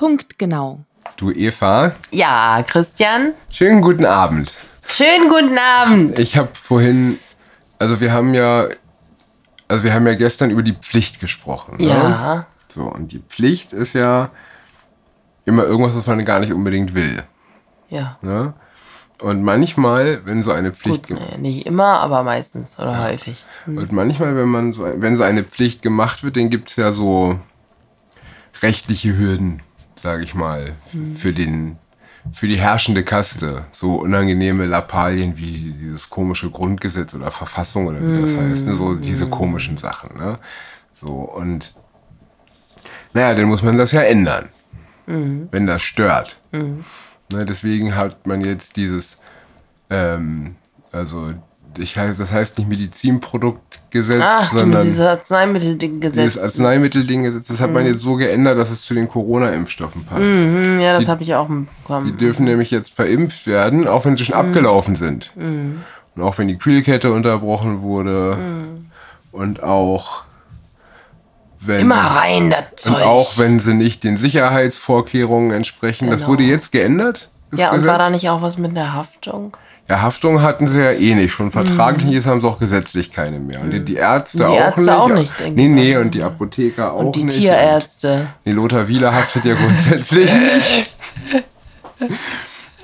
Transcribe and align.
Punktgenau. 0.00 0.80
Du 1.18 1.30
Eva, 1.30 1.92
Ja, 2.10 2.62
Christian. 2.66 3.34
schönen 3.52 3.82
guten 3.82 4.06
Abend. 4.06 4.50
Schönen 4.88 5.28
guten 5.28 5.58
Abend. 5.58 6.18
Ich 6.18 6.38
habe 6.38 6.48
vorhin, 6.54 7.18
also 7.78 8.00
wir 8.00 8.10
haben 8.10 8.32
ja, 8.32 8.64
also 9.68 9.84
wir 9.84 9.92
haben 9.92 10.06
ja 10.06 10.14
gestern 10.14 10.48
über 10.48 10.62
die 10.62 10.72
Pflicht 10.72 11.20
gesprochen. 11.20 11.76
Ne? 11.76 11.88
Ja. 11.88 12.46
So, 12.68 12.84
und 12.84 13.12
die 13.12 13.18
Pflicht 13.18 13.74
ist 13.74 13.92
ja 13.92 14.30
immer 15.44 15.64
irgendwas, 15.64 15.94
was 15.94 16.06
man 16.06 16.24
gar 16.24 16.40
nicht 16.40 16.54
unbedingt 16.54 16.94
will. 16.94 17.22
Ja. 17.90 18.16
Ne? 18.22 18.54
Und 19.20 19.42
manchmal, 19.42 20.24
wenn 20.24 20.42
so 20.42 20.50
eine 20.52 20.72
Pflicht 20.72 21.08
Gut, 21.08 21.18
nee, 21.20 21.36
nicht 21.36 21.66
immer, 21.66 22.00
aber 22.00 22.22
meistens 22.22 22.78
oder 22.78 23.04
häufig. 23.04 23.44
Und 23.66 23.92
manchmal, 23.92 24.34
wenn 24.34 24.48
man 24.48 24.72
so, 24.72 24.82
wenn 24.96 25.14
so 25.16 25.24
eine 25.24 25.44
Pflicht 25.44 25.82
gemacht 25.82 26.24
wird, 26.24 26.38
dann 26.38 26.48
gibt 26.48 26.70
es 26.70 26.76
ja 26.76 26.90
so 26.90 27.38
rechtliche 28.62 29.14
Hürden, 29.18 29.60
sage 30.00 30.22
ich 30.22 30.34
mal, 30.34 30.72
für 31.14 31.32
den 31.32 31.76
für 32.32 32.46
die 32.48 32.58
herrschende 32.58 33.02
Kaste. 33.02 33.64
So 33.72 33.94
unangenehme 33.94 34.66
Lappalien 34.66 35.38
wie 35.38 35.74
dieses 35.80 36.10
komische 36.10 36.50
Grundgesetz 36.50 37.14
oder 37.14 37.30
Verfassung 37.30 37.86
oder 37.86 37.98
wie 38.00 38.20
das 38.20 38.36
heißt. 38.36 38.66
Ne? 38.66 38.74
So 38.74 38.94
diese 38.94 39.28
komischen 39.28 39.78
Sachen. 39.78 40.18
Ne? 40.18 40.38
So 40.92 41.12
und 41.12 41.74
naja, 43.12 43.34
dann 43.34 43.46
muss 43.46 43.62
man 43.62 43.76
das 43.78 43.92
ja 43.92 44.02
ändern, 44.02 44.50
wenn 45.50 45.66
das 45.66 45.82
stört. 45.82 46.40
Ne, 47.32 47.44
deswegen 47.44 47.94
hat 47.94 48.26
man 48.26 48.40
jetzt 48.42 48.76
dieses, 48.76 49.18
ähm, 49.88 50.56
also 50.92 51.32
ich 51.78 51.96
heißt, 51.96 52.18
das 52.20 52.32
heißt 52.32 52.58
nicht 52.58 52.68
Medizinproduktgesetz, 52.68 54.20
Ach, 54.22 54.52
sondern 54.52 54.80
dieses 54.82 55.00
Arzneimittelgesetz. 55.00 56.14
dieses 56.14 56.38
Arzneimitteldinggesetz, 56.42 57.46
das 57.48 57.60
hat 57.60 57.72
man 57.72 57.86
jetzt 57.86 58.00
so 58.02 58.16
geändert, 58.16 58.58
dass 58.58 58.70
es 58.70 58.82
zu 58.82 58.94
den 58.94 59.08
Corona-Impfstoffen 59.08 60.04
passt. 60.04 60.22
Hm, 60.22 60.80
Ja, 60.80 60.92
das 60.94 61.04
Die- 61.04 61.10
habe 61.10 61.22
ich 61.22 61.34
auch 61.34 61.46
Die 61.46 61.52
mitbekommen. 61.52 62.16
dürfen 62.18 62.44
nämlich 62.44 62.70
jetzt 62.70 62.92
verimpft 62.94 63.46
werden, 63.46 63.86
auch 63.88 64.04
wenn 64.04 64.16
sie 64.16 64.24
schon 64.24 64.34
abgelaufen 64.34 64.94
sind. 64.96 65.30
Und 65.36 66.22
auch 66.22 66.38
wenn 66.38 66.48
die 66.48 66.58
Kühlkette 66.58 67.12
unterbrochen 67.12 67.82
wurde. 67.82 68.36
Und 69.32 69.62
auch 69.62 70.24
wenn 71.60 71.82
Immer 71.82 71.96
rein, 71.96 72.50
das 72.50 72.76
Zeug. 72.76 72.96
und 72.96 73.02
auch 73.02 73.38
wenn 73.38 73.60
sie 73.60 73.74
nicht 73.74 74.02
den 74.02 74.16
Sicherheitsvorkehrungen 74.16 75.50
entsprechen. 75.52 76.08
Das 76.10 76.22
Genau. 76.22 76.32
wurde 76.32 76.42
jetzt 76.44 76.72
geändert. 76.72 77.28
das 77.50 77.60
ja, 77.60 77.66
und 77.70 77.84
war 77.86 77.94
Gesetz. 77.94 77.98
da 77.98 78.10
nicht 78.10 78.30
auch 78.30 78.42
was 78.42 78.58
mit 78.58 78.76
der 78.76 78.92
Haftung? 78.94 79.56
Ja, 79.90 80.00
Haftung 80.02 80.40
hatten 80.40 80.68
sie 80.68 80.80
ja 80.80 80.92
eh 80.92 81.14
nicht. 81.16 81.32
Schon 81.32 81.50
vertraglich 81.50 82.10
jetzt 82.12 82.26
haben 82.26 82.40
sie 82.40 82.46
auch 82.46 82.60
gesetzlich 82.60 83.10
keine 83.10 83.40
mehr. 83.40 83.60
Und 83.60 83.72
die, 83.72 83.84
die 83.84 83.96
Ärzte 83.96 84.38
Die 84.38 84.44
auch 84.44 84.54
Ärzte 84.56 84.80
nicht. 84.82 84.90
auch 84.92 85.08
nicht, 85.08 85.40
denke 85.40 85.60
Nee, 85.60 85.66
ich 85.66 85.74
nee, 85.74 85.96
und 85.96 86.14
die 86.14 86.22
Apotheker 86.22 86.92
auch 86.92 87.00
Und 87.00 87.16
die 87.16 87.24
nicht. 87.24 87.38
Tierärzte. 87.38 88.28
Nee, 88.44 88.52
Lothar 88.52 88.86
Wieler 88.86 89.12
haftet 89.12 89.44
ja 89.44 89.54
grundsätzlich 89.54 90.32
nicht. 90.32 90.90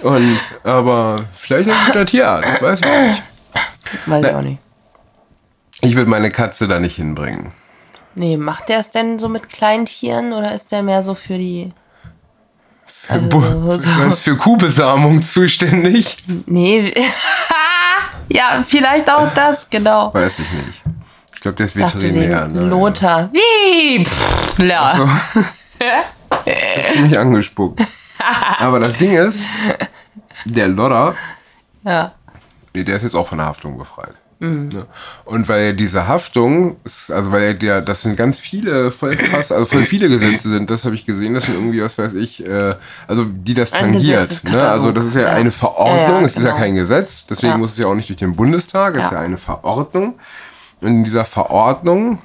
Und, 0.03 0.39
aber 0.65 1.25
vielleicht 1.37 1.71
ein 1.71 1.77
guter 1.87 2.05
Tierarzt, 2.07 2.61
weiß 2.61 2.81
ich 2.81 2.87
nicht. 2.87 3.23
Weiß 4.07 4.25
ich 4.27 4.34
auch 4.34 4.43
nicht. 4.43 4.59
Ich 5.83 5.95
würde 5.95 6.11
meine 6.11 6.31
Katze 6.31 6.69
da 6.69 6.81
nicht 6.81 6.97
hinbringen. 6.97 7.53
Nee, 8.15 8.37
macht 8.37 8.69
der 8.69 8.81
es 8.81 8.91
denn 8.91 9.19
so 9.19 9.29
mit 9.29 9.49
Kleintieren 9.49 10.33
oder 10.33 10.55
ist 10.55 10.73
der 10.73 10.83
mehr 10.83 11.03
so 11.03 11.15
für 11.15 11.39
die. 11.39 11.71
Also, 13.09 13.29
Bu- 13.29 13.79
so, 13.79 14.11
für 14.12 14.37
Kuhbesamung 14.37 15.21
zuständig? 15.21 16.17
nee. 16.47 16.93
ja, 18.29 18.65
vielleicht 18.67 19.09
auch 19.11 19.33
das, 19.35 19.69
genau. 19.71 20.12
Weiß 20.12 20.39
ich 20.41 20.51
nicht. 20.53 20.83
Ich 21.34 21.41
glaube, 21.41 21.57
der 21.57 21.67
ist 21.67 21.77
Veterinär. 21.77 22.49
Ne? 22.49 22.62
Lothar. 22.62 23.31
Wie? 23.33 24.05
Pff, 24.05 24.59
ja. 24.59 24.99
Hat 26.31 27.01
mich 27.01 27.19
angespuckt. 27.19 27.81
Aber 28.59 28.81
das 28.81 28.97
Ding 28.97 29.17
ist, 29.17 29.41
der 30.45 30.69
Lodder, 30.69 31.15
ja. 31.84 32.12
nee, 32.72 32.83
der 32.83 32.97
ist 32.97 33.03
jetzt 33.05 33.15
auch 33.15 33.28
von 33.28 33.39
der 33.39 33.47
Haftung 33.47 33.78
befreit. 33.78 34.15
Mhm. 34.38 34.69
Ne? 34.69 34.86
Und 35.24 35.48
weil 35.48 35.74
diese 35.74 36.06
Haftung, 36.08 36.76
also 36.84 37.32
weil 37.32 37.54
der, 37.54 37.80
das 37.80 38.02
sind 38.02 38.16
ganz 38.16 38.38
viele, 38.38 38.91
voll 38.91 39.16
krass, 39.16 39.50
also 39.50 39.64
voll 39.66 39.84
viele 39.84 40.08
Gesetze 40.08 40.50
sind, 40.50 40.69
das 40.70 40.84
habe 40.84 40.94
ich 40.94 41.06
gesehen, 41.06 41.32
das 41.34 41.44
sind 41.44 41.54
irgendwie, 41.54 41.82
was 41.82 41.97
weiß 41.97 42.12
ich, 42.14 42.47
äh, 42.47 42.74
also 43.06 43.24
die 43.24 43.54
das 43.54 43.70
tangiert. 43.70 44.44
Ne? 44.44 44.62
Also 44.62 44.92
das 44.92 45.06
ist 45.06 45.14
ja, 45.14 45.22
Ja. 45.22 45.28
eine 45.30 45.50
Verordnung, 45.50 45.97
Ja, 46.16 46.20
ja, 46.20 46.26
es 46.26 46.32
ist 46.36 46.42
ja 46.44 46.50
genau. 46.50 46.56
kein 46.56 46.74
Gesetz, 46.74 47.26
deswegen 47.26 47.52
Ja. 47.52 47.58
muss 47.58 47.72
es 47.72 47.78
ja 47.78 47.86
auch 47.86 47.94
nicht 47.94 48.08
durch 48.10 48.19
den 48.19 48.36
Bundestag, 48.36 48.94
es 48.97 49.06
ist 49.06 49.10
Ja. 49.12 49.19
ja 49.20 49.24
eine 49.24 49.38
Verordnung. 49.38 50.14
Und 50.82 50.88
in 50.88 51.04
dieser 51.04 51.24
Verordnung, 51.24 52.18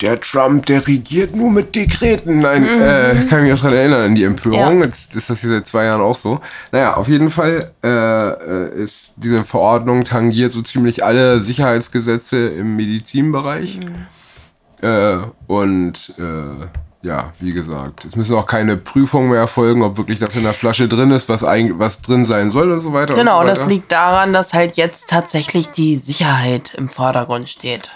der 0.00 0.20
Trump, 0.20 0.66
der 0.66 0.86
regiert 0.86 1.34
nur 1.34 1.50
mit 1.50 1.74
Dekreten. 1.74 2.38
Nein, 2.38 2.66
äh, 2.66 3.14
kann 3.28 3.42
mich 3.42 3.52
auch 3.52 3.58
daran 3.60 3.76
erinnern 3.76 4.00
an 4.02 4.14
die 4.14 4.24
Empörung. 4.24 4.76
Mhm. 4.76 4.80
Ja. 4.80 4.86
Jetzt 4.86 5.14
ist 5.14 5.28
das 5.28 5.40
hier 5.40 5.50
seit 5.50 5.66
zwei 5.66 5.84
Jahren 5.84 6.00
auch 6.00 6.16
so. 6.16 6.40
Naja, 6.72 6.94
auf 6.94 7.08
jeden 7.08 7.30
Fall 7.30 7.70
äh, 7.82 7.88
äh, 7.88 8.82
ist 8.82 9.12
diese 9.16 9.44
Verordnung 9.44 10.04
tangiert 10.04 10.52
so 10.52 10.62
ziemlich 10.62 11.04
alle 11.04 11.40
Sicherheitsgesetze 11.40 12.48
im 12.48 12.76
Medizinbereich. 12.76 13.80
Mhm. 13.80 14.86
Äh, 14.86 15.18
und 15.46 16.14
äh, 16.18 16.66
ja, 17.02 17.32
wie 17.38 17.52
gesagt, 17.52 18.04
es 18.04 18.16
müssen 18.16 18.34
auch 18.34 18.46
keine 18.46 18.76
Prüfungen 18.76 19.30
mehr 19.30 19.40
erfolgen, 19.40 19.82
ob 19.82 19.96
wirklich 19.96 20.18
das 20.18 20.36
in 20.36 20.42
der 20.42 20.52
Flasche 20.52 20.86
drin 20.86 21.10
ist, 21.10 21.28
was, 21.28 21.44
eigentlich, 21.44 21.78
was 21.78 22.02
drin 22.02 22.24
sein 22.24 22.50
soll 22.50 22.70
und 22.72 22.80
so 22.80 22.92
weiter. 22.92 23.14
Genau, 23.14 23.40
so 23.40 23.46
das 23.46 23.60
weiter. 23.60 23.70
liegt 23.70 23.92
daran, 23.92 24.32
dass 24.32 24.52
halt 24.52 24.76
jetzt 24.76 25.08
tatsächlich 25.08 25.70
die 25.70 25.96
Sicherheit 25.96 26.74
im 26.74 26.88
Vordergrund 26.88 27.48
steht. 27.48 27.90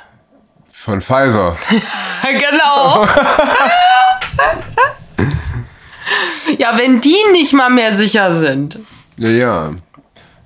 Von 0.85 1.01
Pfizer. 1.01 1.57
genau. 2.23 3.07
ja, 6.59 6.77
wenn 6.77 7.01
die 7.01 7.17
nicht 7.33 7.55
mal 7.55 7.71
mehr 7.71 7.97
sicher 7.97 8.31
sind. 8.35 8.79
Ja, 9.17 9.31
ja. 9.31 9.71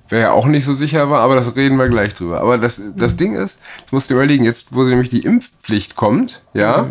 Wer 0.07 0.19
ja 0.19 0.31
auch 0.31 0.45
nicht 0.45 0.63
so 0.63 0.73
sicher 0.73 1.09
war, 1.09 1.19
aber 1.23 1.35
das 1.35 1.57
reden 1.57 1.75
wir 1.75 1.89
gleich 1.89 2.15
drüber. 2.15 2.39
Aber 2.39 2.57
das, 2.57 2.81
das 2.95 3.17
Ding 3.17 3.35
ist, 3.35 3.59
du 3.89 3.97
musst 3.97 4.09
dir 4.09 4.13
überlegen, 4.13 4.45
jetzt, 4.45 4.73
wo 4.73 4.83
nämlich 4.83 5.09
die 5.09 5.25
Impfpflicht 5.25 5.97
kommt, 5.97 6.41
ja, 6.53 6.87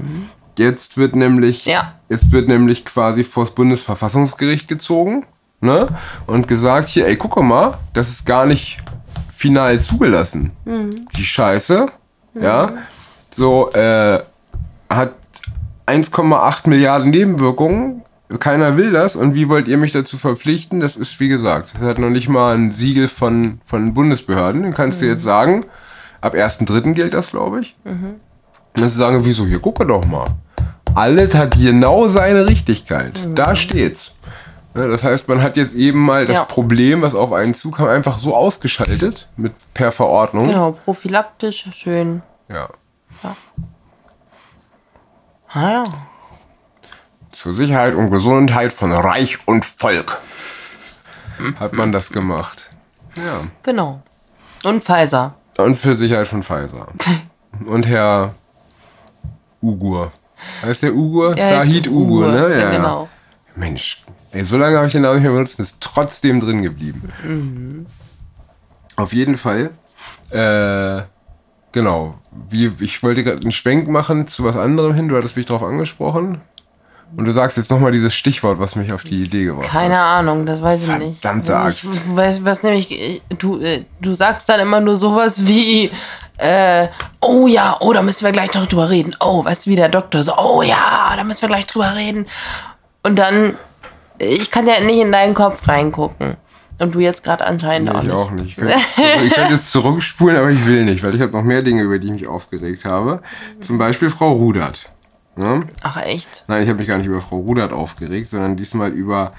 jetzt 0.58 0.98
wird 0.98 1.16
nämlich, 1.16 1.64
Ja. 1.64 1.94
jetzt 2.10 2.30
wird 2.32 2.48
nämlich 2.48 2.84
quasi 2.84 3.24
vors 3.24 3.54
Bundesverfassungsgericht 3.54 4.68
gezogen, 4.68 5.24
ne, 5.62 5.88
und 6.26 6.48
gesagt, 6.48 6.86
hier, 6.88 7.06
ey, 7.06 7.16
guck 7.16 7.42
mal, 7.42 7.78
das 7.94 8.10
ist 8.10 8.26
gar 8.26 8.44
nicht 8.44 8.76
final 9.32 9.80
zugelassen. 9.80 10.52
Die 11.16 11.24
Scheiße, 11.24 11.86
ja, 12.40 12.72
so, 13.38 13.70
äh, 13.70 14.18
hat 14.90 15.14
1,8 15.86 16.68
Milliarden 16.68 17.10
Nebenwirkungen. 17.10 18.02
Keiner 18.40 18.76
will 18.76 18.92
das. 18.92 19.16
Und 19.16 19.34
wie 19.34 19.48
wollt 19.48 19.68
ihr 19.68 19.78
mich 19.78 19.92
dazu 19.92 20.18
verpflichten? 20.18 20.80
Das 20.80 20.96
ist, 20.96 21.18
wie 21.18 21.28
gesagt, 21.28 21.72
das 21.78 21.88
hat 21.88 21.98
noch 21.98 22.10
nicht 22.10 22.28
mal 22.28 22.54
ein 22.54 22.72
Siegel 22.72 23.08
von, 23.08 23.60
von 23.64 23.94
Bundesbehörden. 23.94 24.62
Dann 24.64 24.74
kannst 24.74 25.00
du 25.00 25.06
jetzt 25.06 25.22
sagen, 25.22 25.64
ab 26.20 26.34
1.3. 26.34 26.92
gilt 26.92 27.14
das, 27.14 27.28
glaube 27.30 27.60
ich. 27.60 27.74
Und 27.84 28.20
dann 28.74 28.90
sagen, 28.90 29.24
wieso? 29.24 29.46
Hier, 29.46 29.60
gucke 29.60 29.86
doch 29.86 30.04
mal. 30.04 30.26
Alles 30.94 31.34
hat 31.34 31.52
genau 31.58 32.06
seine 32.08 32.46
Richtigkeit. 32.46 33.18
Da 33.34 33.56
steht's. 33.56 34.12
Ne, 34.74 34.88
Das 34.88 35.04
heißt, 35.04 35.28
man 35.28 35.40
hat 35.40 35.56
jetzt 35.56 35.74
eben 35.74 36.00
mal 36.00 36.26
das 36.26 36.36
Ja. 36.36 36.44
Problem, 36.44 37.00
was 37.00 37.14
auf 37.14 37.32
einen 37.32 37.54
zukam, 37.54 37.88
einfach 37.88 38.18
so 38.18 38.36
ausgeschaltet 38.36 39.28
mit 39.38 39.52
per 39.72 39.90
Verordnung. 39.90 40.48
Genau, 40.48 40.72
prophylaktisch, 40.72 41.64
schön. 41.72 42.20
Ja. 42.50 42.68
Ah 45.50 45.70
ja. 45.70 45.84
Zur 47.32 47.52
Sicherheit 47.52 47.94
und 47.94 48.10
Gesundheit 48.10 48.72
von 48.72 48.92
Reich 48.92 49.38
und 49.46 49.64
Volk 49.64 50.18
hat 51.58 51.72
man 51.72 51.92
das 51.92 52.10
gemacht. 52.10 52.70
Ja. 53.16 53.44
Genau. 53.62 54.02
Und 54.64 54.82
Pfizer. 54.82 55.34
Und 55.56 55.76
für 55.76 55.96
Sicherheit 55.96 56.28
von 56.28 56.42
Pfizer. 56.42 56.88
Und 57.64 57.86
Herr 57.88 58.34
Ugur. 59.60 60.12
Heißt 60.62 60.84
der 60.84 60.94
Ugur? 60.94 61.34
Der 61.34 61.44
heißt 61.44 61.70
Sahid 61.72 61.88
Ugur, 61.88 62.28
ne? 62.28 62.60
Ja, 62.60 62.70
genau. 62.70 63.08
Mensch, 63.56 64.04
ey, 64.30 64.44
so 64.44 64.56
lange 64.56 64.76
habe 64.76 64.86
ich 64.86 64.92
den 64.92 65.02
Namen 65.02 65.16
nicht 65.16 65.24
mehr 65.24 65.32
benutzt 65.32 65.58
und 65.58 65.64
ist 65.64 65.80
trotzdem 65.80 66.38
drin 66.38 66.62
geblieben. 66.62 67.12
Mhm. 67.24 67.86
Auf 68.94 69.12
jeden 69.12 69.36
Fall. 69.36 69.70
Äh, 70.30 71.02
genau. 71.72 72.14
Wie, 72.48 72.72
ich 72.80 73.02
wollte 73.02 73.24
gerade 73.24 73.40
einen 73.42 73.52
Schwenk 73.52 73.88
machen 73.88 74.26
zu 74.26 74.44
was 74.44 74.56
anderem 74.56 74.94
hin. 74.94 75.08
Du 75.08 75.16
hattest 75.16 75.36
mich 75.36 75.46
darauf 75.46 75.62
angesprochen. 75.62 76.40
Und 77.16 77.24
du 77.24 77.32
sagst 77.32 77.56
jetzt 77.56 77.70
nochmal 77.70 77.90
dieses 77.92 78.14
Stichwort, 78.14 78.58
was 78.58 78.76
mich 78.76 78.92
auf 78.92 79.02
die 79.02 79.22
Idee 79.22 79.44
gebracht 79.46 79.64
hat. 79.72 79.72
Keine 79.72 79.98
Ahnung, 79.98 80.44
das 80.44 80.60
weiß 80.60 80.82
ich 80.82 80.98
nicht. 80.98 81.22
Verdammte 81.22 81.52
Ich 81.52 81.58
Axt. 81.58 82.16
weiß, 82.16 82.44
was 82.44 82.62
nämlich, 82.62 83.22
du, 83.38 83.58
äh, 83.60 83.84
du 84.00 84.12
sagst 84.12 84.46
dann 84.50 84.60
immer 84.60 84.80
nur 84.80 84.96
sowas 84.98 85.46
wie, 85.46 85.90
äh, 86.36 86.86
oh 87.20 87.46
ja, 87.46 87.76
oh, 87.80 87.94
da 87.94 88.02
müssen 88.02 88.24
wir 88.24 88.32
gleich 88.32 88.52
noch 88.52 88.66
drüber 88.66 88.90
reden. 88.90 89.16
Oh, 89.20 89.42
weißt 89.42 89.64
du, 89.64 89.70
wie 89.70 89.76
der 89.76 89.88
Doktor 89.88 90.22
so, 90.22 90.36
oh 90.36 90.60
ja, 90.60 91.14
da 91.16 91.24
müssen 91.24 91.40
wir 91.40 91.48
gleich 91.48 91.66
drüber 91.66 91.96
reden. 91.96 92.26
Und 93.02 93.18
dann, 93.18 93.56
ich 94.18 94.50
kann 94.50 94.66
ja 94.66 94.78
nicht 94.80 94.98
in 95.00 95.10
deinen 95.10 95.32
Kopf 95.32 95.66
reingucken. 95.66 96.36
Und 96.78 96.94
du 96.94 97.00
jetzt 97.00 97.24
gerade 97.24 97.44
anscheinend 97.44 97.88
Nee, 97.90 97.94
auch 97.96 98.02
ich 98.02 98.08
nicht. 98.08 98.14
auch 98.16 98.30
nicht. 98.30 98.48
Ich 98.50 98.56
könnte, 98.56 98.74
ich 99.24 99.34
könnte 99.34 99.52
jetzt 99.54 99.72
zurückspulen, 99.72 100.36
aber 100.36 100.50
ich 100.50 100.64
will 100.66 100.84
nicht, 100.84 101.02
weil 101.02 101.14
ich 101.14 101.20
habe 101.20 101.32
noch 101.32 101.42
mehr 101.42 101.62
Dinge, 101.62 101.82
über 101.82 101.98
die 101.98 102.06
ich 102.06 102.12
mich 102.12 102.26
aufgeregt 102.28 102.84
habe. 102.84 103.20
Zum 103.60 103.78
Beispiel 103.78 104.10
Frau 104.10 104.32
Rudert. 104.32 104.90
Ne? 105.34 105.66
Ach 105.82 106.00
echt? 106.02 106.44
Nein, 106.48 106.62
ich 106.62 106.68
habe 106.68 106.78
mich 106.78 106.88
gar 106.88 106.98
nicht 106.98 107.06
über 107.06 107.20
Frau 107.20 107.38
Rudert 107.38 107.72
aufgeregt, 107.72 108.30
sondern 108.30 108.56
diesmal 108.56 108.90
über. 108.90 109.32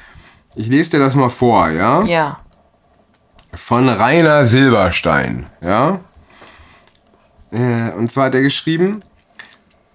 Ich 0.56 0.68
lese 0.68 0.92
dir 0.92 1.00
das 1.00 1.16
mal 1.16 1.30
vor, 1.30 1.70
ja? 1.70 2.04
Ja. 2.04 2.40
Von 3.54 3.88
Rainer 3.90 4.46
Silberstein, 4.46 5.48
ja? 5.62 6.00
Äh, 7.52 7.92
und 7.98 8.12
zwar 8.12 8.26
hat 8.26 8.36
er 8.36 8.42
geschrieben: 8.42 9.02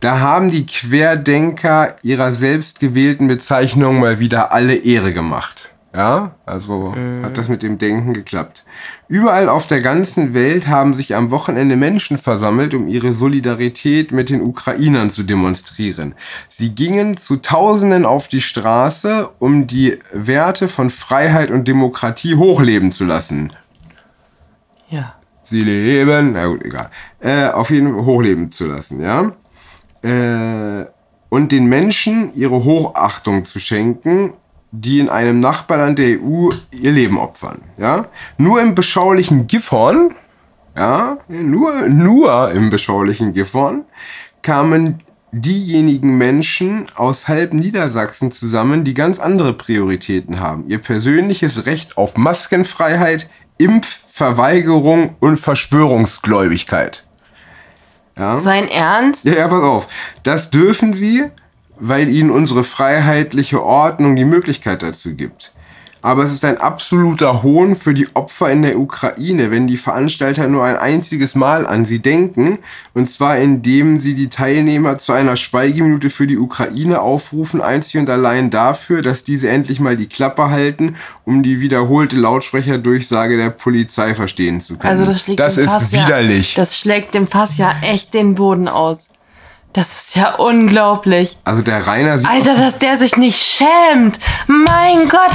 Da 0.01 0.21
haben 0.21 0.51
die 0.51 0.67
Querdenker 0.67 1.97
ihrer 2.03 2.33
selbstgewählten 2.33 3.29
Bezeichnung 3.29 4.01
mal 4.01 4.19
wieder 4.19 4.53
alle 4.53 4.75
Ehre 4.77 5.13
gemacht. 5.13 5.64
Ja, 5.95 6.35
also 6.45 6.93
hat 7.23 7.39
das 7.39 7.49
mit 7.49 7.63
dem 7.63 7.79
Denken 7.79 8.15
geklappt. 8.15 8.65
Überall 9.07 9.49
auf 9.49 9.69
der 9.69 9.81
ganzen 9.81 10.35
Welt 10.35 10.67
haben 10.67 10.93
sich 10.93 11.15
am 11.15 11.31
Wochenende 11.31 11.77
Menschen 11.77 12.19
versammelt, 12.19 12.75
um 12.75 12.89
ihre 12.89 13.15
Solidarität 13.15 14.11
mit 14.11 14.29
den 14.29 14.43
Ukrainern 14.43 15.11
zu 15.11 15.23
demonstrieren. 15.23 16.17
Sie 16.49 16.75
gingen 16.75 17.17
zu 17.17 17.37
Tausenden 17.37 18.07
auf 18.07 18.27
die 18.27 18.41
Straße, 18.41 19.31
um 19.39 19.69
die 19.69 20.01
Werte 20.13 20.67
von 20.67 20.91
Freiheit 20.91 21.53
und 21.53 21.69
Demokratie 21.69 22.35
hochleben 22.35 22.91
zu 22.91 23.05
lassen. 23.05 23.53
Ja. 24.89 25.15
Sie 25.45 25.63
leben, 25.63 26.33
na 26.33 26.47
gut, 26.47 26.65
egal. 26.65 26.91
Äh, 27.21 27.51
auf 27.51 27.71
jeden 27.71 27.95
Fall 27.95 28.05
hochleben 28.05 28.51
zu 28.51 28.67
lassen, 28.67 29.01
ja. 29.01 29.31
Äh, 30.03 30.87
und 31.29 31.53
den 31.53 31.67
Menschen 31.67 32.35
ihre 32.35 32.65
Hochachtung 32.65 33.45
zu 33.45 33.61
schenken, 33.61 34.33
die 34.81 34.99
in 34.99 35.09
einem 35.09 35.41
Nachbarland 35.41 35.99
der 35.99 36.19
EU 36.21 36.51
ihr 36.73 36.93
Leben 36.93 37.19
opfern, 37.19 37.61
ja. 37.79 38.07
Nur 38.39 38.61
im 38.61 38.75
beschaulichen 38.75 39.47
Gifhorn, 39.47 40.15
ja, 40.77 41.19
nur, 41.29 41.89
nur 41.89 42.51
im 42.51 42.71
beschaulichen 42.71 43.33
Gifhorn 43.33 43.85
kamen 44.43 45.01
diejenigen 45.31 46.17
Menschen 46.17 46.87
aus 46.95 47.29
halb 47.29 47.55
Niedersachsen 47.55 48.31
zusammen, 48.31 48.85
die 48.85 48.95
ganz 48.95 49.19
andere 49.19 49.53
Prioritäten 49.53 50.41
haben. 50.41 50.69
Ihr 50.69 50.79
persönliches 50.79 51.67
Recht 51.67 51.97
auf 51.97 52.17
Maskenfreiheit, 52.17 53.29
Impfverweigerung 53.59 55.17
und 55.21 55.37
Verschwörungsgläubigkeit. 55.37 57.05
Ja? 58.17 58.39
Sein 58.39 58.69
Ernst? 58.69 59.25
Ja, 59.25 59.35
ja, 59.35 59.49
pass 59.49 59.63
auf. 59.63 59.89
Das 60.23 60.51
dürfen 60.51 60.93
sie, 60.93 61.25
weil 61.79 62.09
ihnen 62.09 62.31
unsere 62.31 62.65
freiheitliche 62.65 63.63
Ordnung 63.63 64.17
die 64.17 64.25
Möglichkeit 64.25 64.83
dazu 64.83 65.15
gibt. 65.15 65.53
Aber 66.05 66.23
es 66.23 66.35
ist 66.35 66.45
ein 66.45 66.59
absoluter 66.59 67.43
Hohn 67.43 67.77
für 67.77 67.95
die 67.95 68.15
Opfer 68.15 68.53
in 68.53 68.61
der 68.61 68.79
Ukraine, 68.79 69.51
wenn 69.51 69.67
die 69.67 69.79
Veranstalter 69.79 70.47
nur 70.49 70.63
ein 70.63 70.77
einziges 70.77 71.35
Mal 71.35 71.67
an 71.67 71.87
sie 71.87 72.01
denken, 72.01 72.59
und 72.93 73.09
zwar 73.09 73.39
indem 73.39 73.99
sie 73.99 74.15
die 74.15 74.29
Teilnehmer 74.29 74.99
zu 74.99 75.13
einer 75.13 75.37
Schweigeminute 75.37 76.11
für 76.11 76.27
die 76.27 76.37
Ukraine 76.37 77.01
aufrufen, 77.01 77.63
einzig 77.63 77.97
und 78.01 78.11
allein 78.11 78.51
dafür, 78.51 79.01
dass 79.01 79.25
diese 79.25 79.49
endlich 79.49 79.81
mal 79.81 79.97
die 79.97 80.07
Klappe 80.07 80.51
halten, 80.51 80.97
um 81.25 81.43
die 81.43 81.61
wiederholte 81.61 82.17
Lautsprecherdurchsage 82.17 83.39
der 83.39 83.49
Polizei 83.49 84.15
verstehen 84.15 84.61
zu 84.61 84.77
können. 84.77 84.91
Also 84.91 85.07
das 85.07 85.23
schlägt 85.23 85.41
das 85.41 85.55
dem 85.55 85.65
ist 85.65 85.71
Fass 85.71 85.91
widerlich. 85.91 86.55
Ja, 86.55 86.63
das 86.65 86.79
schlägt 86.79 87.15
dem 87.15 87.27
Fass 87.27 87.57
ja 87.57 87.77
echt 87.81 88.13
den 88.13 88.35
Boden 88.35 88.69
aus. 88.69 89.09
Das 89.75 89.87
ist 89.89 90.17
ja 90.17 90.37
unglaublich. 90.37 91.37
also 91.45 91.61
der 91.61 91.87
Rainer 91.87 92.19
sieht 92.19 92.29
Alter, 92.31 92.55
dass 92.55 92.79
der 92.79 92.97
sich 92.97 93.17
nicht 93.17 93.39
schämt. 93.39 94.19
Mein 94.47 95.09
Gott, 95.09 95.33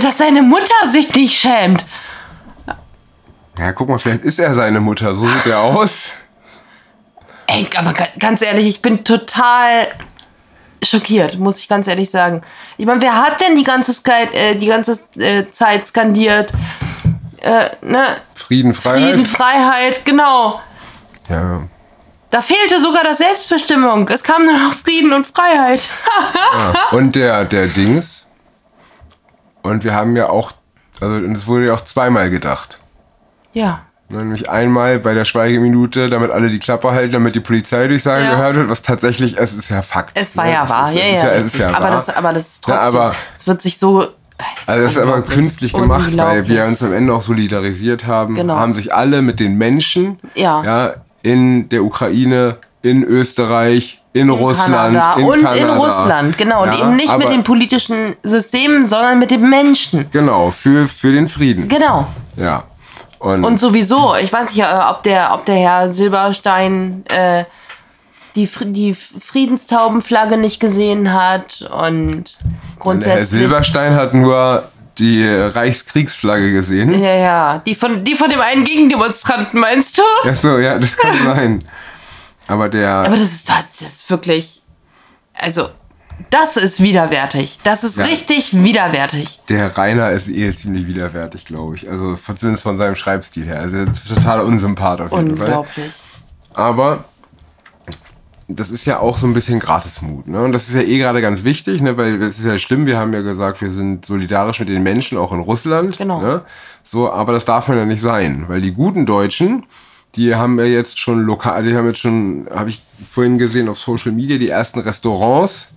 dass 0.00 0.18
seine 0.18 0.42
Mutter 0.42 0.92
sich 0.92 1.12
nicht 1.14 1.36
schämt. 1.38 1.84
Ja, 3.58 3.72
guck 3.72 3.88
mal, 3.88 3.98
vielleicht 3.98 4.22
ist 4.22 4.38
er 4.38 4.54
seine 4.54 4.80
Mutter. 4.80 5.14
So 5.14 5.26
sieht 5.26 5.46
er 5.46 5.60
aus. 5.60 6.12
Ey, 7.46 7.66
aber 7.76 7.92
ga- 7.92 8.08
ganz 8.18 8.40
ehrlich, 8.42 8.66
ich 8.66 8.80
bin 8.82 9.04
total 9.04 9.88
schockiert, 10.84 11.38
muss 11.38 11.58
ich 11.58 11.68
ganz 11.68 11.86
ehrlich 11.86 12.10
sagen. 12.10 12.40
Ich 12.76 12.86
meine, 12.86 13.00
wer 13.02 13.14
hat 13.16 13.40
denn 13.40 13.56
die 13.56 13.64
ganze, 13.64 13.92
Sky, 13.92 14.26
äh, 14.32 14.54
die 14.56 14.66
ganze 14.66 14.98
äh, 15.18 15.44
Zeit 15.50 15.86
skandiert? 15.86 16.52
Äh, 17.40 17.70
ne? 17.82 18.04
Frieden, 18.34 18.74
Freiheit. 18.74 19.02
Frieden, 19.10 19.26
Freiheit, 19.26 20.04
genau. 20.04 20.60
Ja. 21.28 21.62
Da 22.32 22.40
fehlte 22.40 22.80
sogar 22.80 23.04
das 23.04 23.18
Selbstbestimmung. 23.18 24.08
Es 24.08 24.22
kam 24.24 24.44
nur 24.46 24.54
noch 24.58 24.74
Frieden 24.74 25.12
und 25.12 25.26
Freiheit. 25.26 25.82
ja. 26.54 26.96
Und 26.96 27.14
der, 27.14 27.44
der 27.44 27.66
Dings. 27.68 28.26
Und 29.62 29.84
wir 29.84 29.94
haben 29.94 30.16
ja 30.16 30.28
auch, 30.28 30.50
also 31.00 31.14
und 31.14 31.36
es 31.36 31.46
wurde 31.46 31.66
ja 31.66 31.74
auch 31.74 31.80
zweimal 31.82 32.28
gedacht. 32.30 32.78
ja. 33.52 33.82
Nämlich 34.08 34.50
einmal 34.50 34.98
bei 34.98 35.14
der 35.14 35.24
Schweigeminute, 35.24 36.10
damit 36.10 36.30
alle 36.32 36.50
die 36.50 36.58
Klappe 36.58 36.90
halten, 36.90 37.12
damit 37.12 37.34
die 37.34 37.40
Polizeidurchsage 37.40 38.24
Ja. 38.24 38.30
gehört 38.32 38.56
wird, 38.56 38.68
was 38.68 38.82
tatsächlich, 38.82 39.38
es 39.38 39.54
ist 39.54 39.70
ja 39.70 39.80
Fakt. 39.80 40.20
Es 40.20 40.36
war 40.36 40.44
ne? 40.44 40.52
ja 40.52 40.68
wahr. 40.68 40.90
Ja, 40.92 41.00
ja, 41.02 41.28
es 41.30 41.44
ist 41.44 41.56
ja 41.56 41.68
aber, 41.68 41.84
wahr. 41.84 41.90
das, 41.92 42.08
aber 42.14 42.32
das 42.34 42.46
ist 42.46 42.68
Ja, 42.68 42.76
trotzdem. 42.82 43.00
aber- 43.00 43.14
es 43.34 43.46
wird 43.46 43.62
sich 43.62 43.78
so. 43.78 44.06
Also 44.66 44.82
das 44.82 44.92
ist 44.92 44.98
aber 44.98 45.22
künstlich 45.22 45.72
gemacht, 45.72 46.14
weil 46.14 46.46
wir 46.46 46.66
uns 46.66 46.82
am 46.82 46.92
Ende 46.92 47.14
auch 47.14 47.22
solidarisiert 47.22 48.06
haben, 48.06 48.34
Genau. 48.34 48.56
haben 48.56 48.74
sich 48.74 48.92
alle 48.94 49.22
mit 49.22 49.40
den 49.40 49.56
Menschen 49.56 50.20
Ja. 50.34 50.62
Ja, 50.62 50.94
in 51.22 51.68
der 51.68 51.84
Ukraine, 51.84 52.56
in 52.82 53.04
Österreich, 53.04 54.00
in, 54.12 54.28
Russland, 54.28 54.74
Kanada 54.74 55.14
in 55.14 55.24
und 55.24 55.38
in 55.38 55.46
Kanada. 55.46 55.76
Russland, 55.76 56.38
genau. 56.38 56.62
und 56.64 56.72
Ja, 56.72 56.80
eben 56.80 56.96
nicht 56.96 57.16
mit 57.16 57.30
den 57.30 57.42
politischen 57.42 58.14
Systemen, 58.22 58.86
sondern 58.86 59.18
mit 59.18 59.30
den 59.30 59.48
Menschen. 59.48 60.06
Genau, 60.10 60.50
für, 60.50 60.86
für 60.86 61.12
den 61.12 61.28
Frieden. 61.28 61.68
Genau. 61.68 62.06
Ja. 62.36 62.64
Und, 63.18 63.44
Und 63.44 63.58
sowieso, 63.58 64.14
ich 64.20 64.32
weiß 64.32 64.50
nicht, 64.50 64.60
äh, 64.60 64.80
ob 64.90 65.04
der, 65.04 65.32
ob 65.32 65.44
der 65.44 65.54
Herr 65.54 65.88
Silberstein 65.88 67.04
äh, 67.08 67.44
die, 68.34 68.48
die 68.64 68.94
Friedenstaubenflagge 68.94 70.36
nicht 70.36 70.58
gesehen 70.58 71.12
hat 71.12 71.62
und 71.70 72.24
Herr 72.24 72.78
grundsätzlich. 72.78 73.28
Silberstein 73.28 73.94
hat 73.94 74.12
nur 74.12 74.64
die 74.98 75.24
Reichskriegsflagge 75.26 76.52
gesehen. 76.52 76.92
ja, 77.02 77.14
ja. 77.14 77.58
Die 77.66 77.74
von, 77.74 78.04
die 78.04 78.14
von 78.14 78.28
dem 78.30 78.40
einen 78.40 78.64
Gegendemonstranten, 78.64 79.58
meinst 79.60 79.98
du? 79.98 80.02
Ja, 80.24 80.34
so, 80.34 80.58
ja, 80.58 80.78
das 80.78 80.96
kann 80.96 81.16
sein. 81.24 81.64
Aber 82.48 82.68
der, 82.68 82.90
Aber 82.90 83.10
das 83.10 83.22
ist, 83.22 83.48
das 83.48 83.80
ist 83.80 84.10
wirklich. 84.10 84.62
Also, 85.34 85.68
das 86.30 86.56
ist 86.56 86.80
widerwärtig. 86.82 87.58
Das 87.64 87.84
ist 87.84 87.96
Ja. 87.96 88.04
richtig 88.04 88.52
widerwärtig. 88.52 89.40
der 89.48 89.76
Rainer 89.76 90.10
ist 90.10 90.28
eh 90.28 90.52
ziemlich 90.54 90.86
widerwärtig, 90.86 91.44
glaube 91.46 91.76
ich. 91.76 91.88
Also 91.90 92.16
zumindest 92.16 92.62
von 92.62 92.76
seinem 92.78 92.94
Schreibstil 92.94 93.44
her. 93.46 93.60
Also 93.60 93.78
er 93.78 93.90
ist 93.90 94.08
total 94.08 94.40
unsympath 94.40 95.00
auf 95.00 95.10
jeden 95.12 95.36
Fall. 95.36 95.46
Unglaublich. 95.46 95.92
Aber 96.54 97.04
das 98.48 98.70
ist 98.70 98.84
ja 98.86 98.98
auch 98.98 99.16
so 99.16 99.26
ein 99.26 99.34
bisschen 99.34 99.58
Gratismut. 99.58 100.26
Ne? 100.26 100.42
Und 100.42 100.52
das 100.52 100.68
ist 100.68 100.74
ja 100.74 100.82
eh 100.82 100.98
gerade 100.98 101.20
ganz 101.20 101.44
wichtig, 101.44 101.80
ne? 101.80 101.96
weil 101.96 102.20
es 102.22 102.38
ist 102.38 102.44
ja 102.44 102.58
schlimm, 102.58 102.86
wir 102.86 102.98
haben 102.98 103.12
ja 103.12 103.20
gesagt, 103.20 103.60
wir 103.60 103.70
sind 103.70 104.04
solidarisch 104.06 104.60
mit 104.60 104.68
den 104.68 104.82
Menschen, 104.82 105.18
auch 105.18 105.32
in 105.32 105.40
Russland. 105.40 105.96
Genau. 105.98 106.20
Ne? 106.20 106.42
So, 106.82 107.10
aber 107.10 107.32
das 107.32 107.44
darf 107.44 107.68
man 107.68 107.78
ja 107.78 107.84
nicht 107.84 108.02
sein, 108.02 108.44
weil 108.48 108.60
die 108.60 108.72
guten 108.72 109.06
Deutschen, 109.06 109.64
die 110.14 110.34
haben 110.34 110.58
ja 110.58 110.64
jetzt 110.64 110.98
schon 110.98 111.22
lokal, 111.22 111.62
die 111.62 111.74
haben 111.74 111.86
jetzt 111.86 112.00
schon, 112.00 112.46
habe 112.54 112.70
ich 112.70 112.82
vorhin 113.08 113.38
gesehen 113.38 113.68
auf 113.68 113.78
Social 113.78 114.12
Media, 114.12 114.38
die 114.38 114.48
ersten 114.48 114.80
Restaurants 114.80 115.74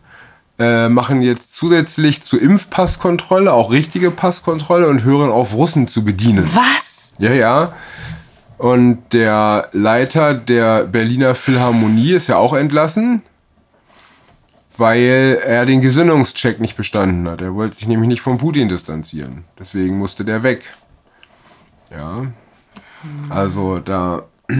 äh, 0.57 0.89
machen 0.89 1.21
jetzt 1.21 1.53
zusätzlich 1.53 2.23
zur 2.23 2.41
Impfpasskontrolle 2.41 3.53
auch 3.53 3.71
richtige 3.71 4.11
Passkontrolle 4.11 4.87
und 4.87 5.03
hören 5.03 5.31
auf, 5.31 5.53
Russen 5.53 5.87
zu 5.87 6.03
bedienen. 6.03 6.49
Was? 6.53 7.13
Ja, 7.19 7.33
ja. 7.33 7.73
Und 8.57 9.13
der 9.13 9.69
Leiter 9.73 10.33
der 10.33 10.85
Berliner 10.85 11.35
Philharmonie 11.35 12.13
ist 12.13 12.27
ja 12.27 12.37
auch 12.37 12.53
entlassen, 12.53 13.21
weil 14.77 15.39
er 15.45 15.65
den 15.65 15.81
Gesinnungscheck 15.81 16.59
nicht 16.59 16.77
bestanden 16.77 17.27
hat. 17.29 17.41
Er 17.41 17.53
wollte 17.55 17.75
sich 17.75 17.87
nämlich 17.87 18.07
nicht 18.07 18.21
von 18.21 18.37
Putin 18.37 18.69
distanzieren. 18.69 19.43
Deswegen 19.59 19.97
musste 19.97 20.23
der 20.25 20.43
weg. 20.43 20.63
Ja. 21.91 22.23
Also 23.29 23.77
da. 23.77 24.23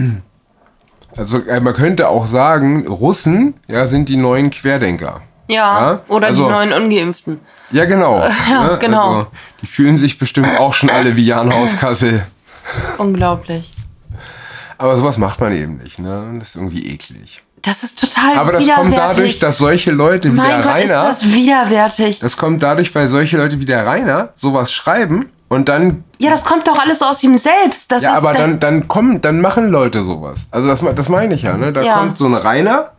Also 1.16 1.38
äh, 1.46 1.60
man 1.60 1.72
könnte 1.72 2.08
auch 2.08 2.26
sagen, 2.26 2.86
Russen 2.86 3.54
ja, 3.68 3.86
sind 3.86 4.10
die 4.10 4.18
neuen 4.18 4.50
Querdenker. 4.50 5.22
Ja. 5.48 5.80
Ja, 5.92 6.00
Oder 6.08 6.26
also- 6.26 6.44
die 6.44 6.50
neuen 6.52 6.72
Ungeimpften. 6.74 7.40
Ja, 7.70 7.86
genau. 7.86 8.22
Ja, 8.50 8.76
genau. 8.76 9.14
Also, 9.14 9.28
die 9.62 9.66
fühlen 9.66 9.96
sich 9.96 10.18
bestimmt 10.18 10.58
auch 10.58 10.74
schon 10.74 10.90
alle 10.90 11.16
wie 11.16 11.24
Jan 11.24 11.54
Hauskassel. 11.54 12.26
Unglaublich. 12.98 13.72
Aber 14.78 14.96
sowas 14.96 15.18
macht 15.18 15.40
man 15.40 15.52
eben 15.52 15.78
nicht, 15.78 15.98
ne? 15.98 16.36
Das 16.38 16.48
ist 16.50 16.56
irgendwie 16.56 16.86
eklig. 16.92 17.42
Das 17.62 17.82
ist 17.82 17.98
total 18.00 18.36
Aber 18.38 18.52
das 18.52 18.66
kommt 18.68 18.96
dadurch, 18.96 19.38
dass 19.40 19.58
solche 19.58 19.90
Leute 19.90 20.28
wie 20.32 20.36
mein 20.36 20.48
der 20.48 20.60
Gott, 20.60 20.78
ist 20.78 20.90
Rainer, 20.90 21.02
das 21.04 21.32
widerwärtig. 21.32 22.18
das 22.20 22.36
kommt 22.36 22.62
dadurch, 22.62 22.94
weil 22.94 23.08
solche 23.08 23.36
Leute 23.38 23.58
wie 23.60 23.64
der 23.64 23.84
Rainer 23.86 24.28
sowas 24.36 24.70
schreiben 24.72 25.26
und 25.48 25.68
dann, 25.68 26.04
Ja, 26.20 26.30
das 26.30 26.44
kommt 26.44 26.68
doch 26.68 26.78
alles 26.78 27.02
aus 27.02 27.22
ihm 27.24 27.36
selbst. 27.36 27.90
Das 27.90 28.02
ja, 28.02 28.10
ist 28.10 28.16
aber 28.16 28.32
da- 28.32 28.38
dann, 28.40 28.60
dann 28.60 28.88
kommen, 28.88 29.20
dann 29.20 29.40
machen 29.40 29.68
Leute 29.70 30.04
sowas. 30.04 30.46
Also 30.52 30.68
das, 30.68 30.84
das 30.94 31.08
meine 31.08 31.34
ich 31.34 31.42
ja, 31.42 31.56
ne? 31.56 31.72
Da 31.72 31.80
Ja. 31.82 31.94
kommt 31.98 32.16
so 32.18 32.26
ein 32.26 32.34
Rainer 32.34 32.92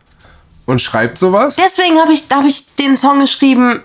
und 0.66 0.82
schreibt 0.82 1.16
sowas. 1.18 1.56
Deswegen 1.56 1.98
habe 1.98 2.12
ich, 2.12 2.24
hab 2.30 2.44
ich 2.44 2.74
den 2.76 2.94
Song 2.96 3.20
geschrieben, 3.20 3.80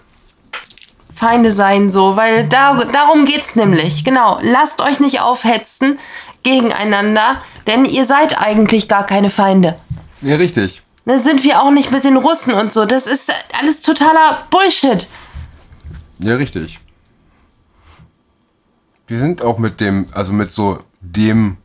Feinde 1.24 1.54
sein 1.54 1.90
so, 1.90 2.18
weil 2.18 2.50
da, 2.50 2.84
darum 2.84 3.24
geht's 3.24 3.56
nämlich. 3.56 4.04
Genau, 4.04 4.40
lasst 4.42 4.82
euch 4.82 5.00
nicht 5.00 5.22
aufhetzen 5.22 5.98
gegeneinander, 6.44 7.38
denn 7.66 7.86
ihr 7.86 8.04
seid 8.04 8.42
eigentlich 8.42 8.90
gar 8.90 9.06
keine 9.06 9.30
Feinde. 9.30 9.78
Ja, 10.22 10.36
richtig. 10.36 10.82
Das 11.06 11.24
sind 11.24 11.46
wir 11.46 11.62
auch 11.62 11.72
nicht 11.72 11.92
mit 11.92 12.04
den 12.04 12.18
Russen 12.18 12.54
und 12.54 12.74
so. 12.74 12.84
Das 12.86 13.08
ist 13.08 13.32
alles 13.58 13.80
totaler 13.80 14.46
Bullshit. 14.50 15.08
Ja, 16.20 16.36
richtig. 16.36 16.82
Wir 19.08 19.20
sind 19.20 19.42
auch 19.42 19.60
mit 19.60 19.80
dem, 19.80 20.08
also 20.12 20.34
mit 20.34 20.52
so 20.52 20.80
dem 21.00 21.56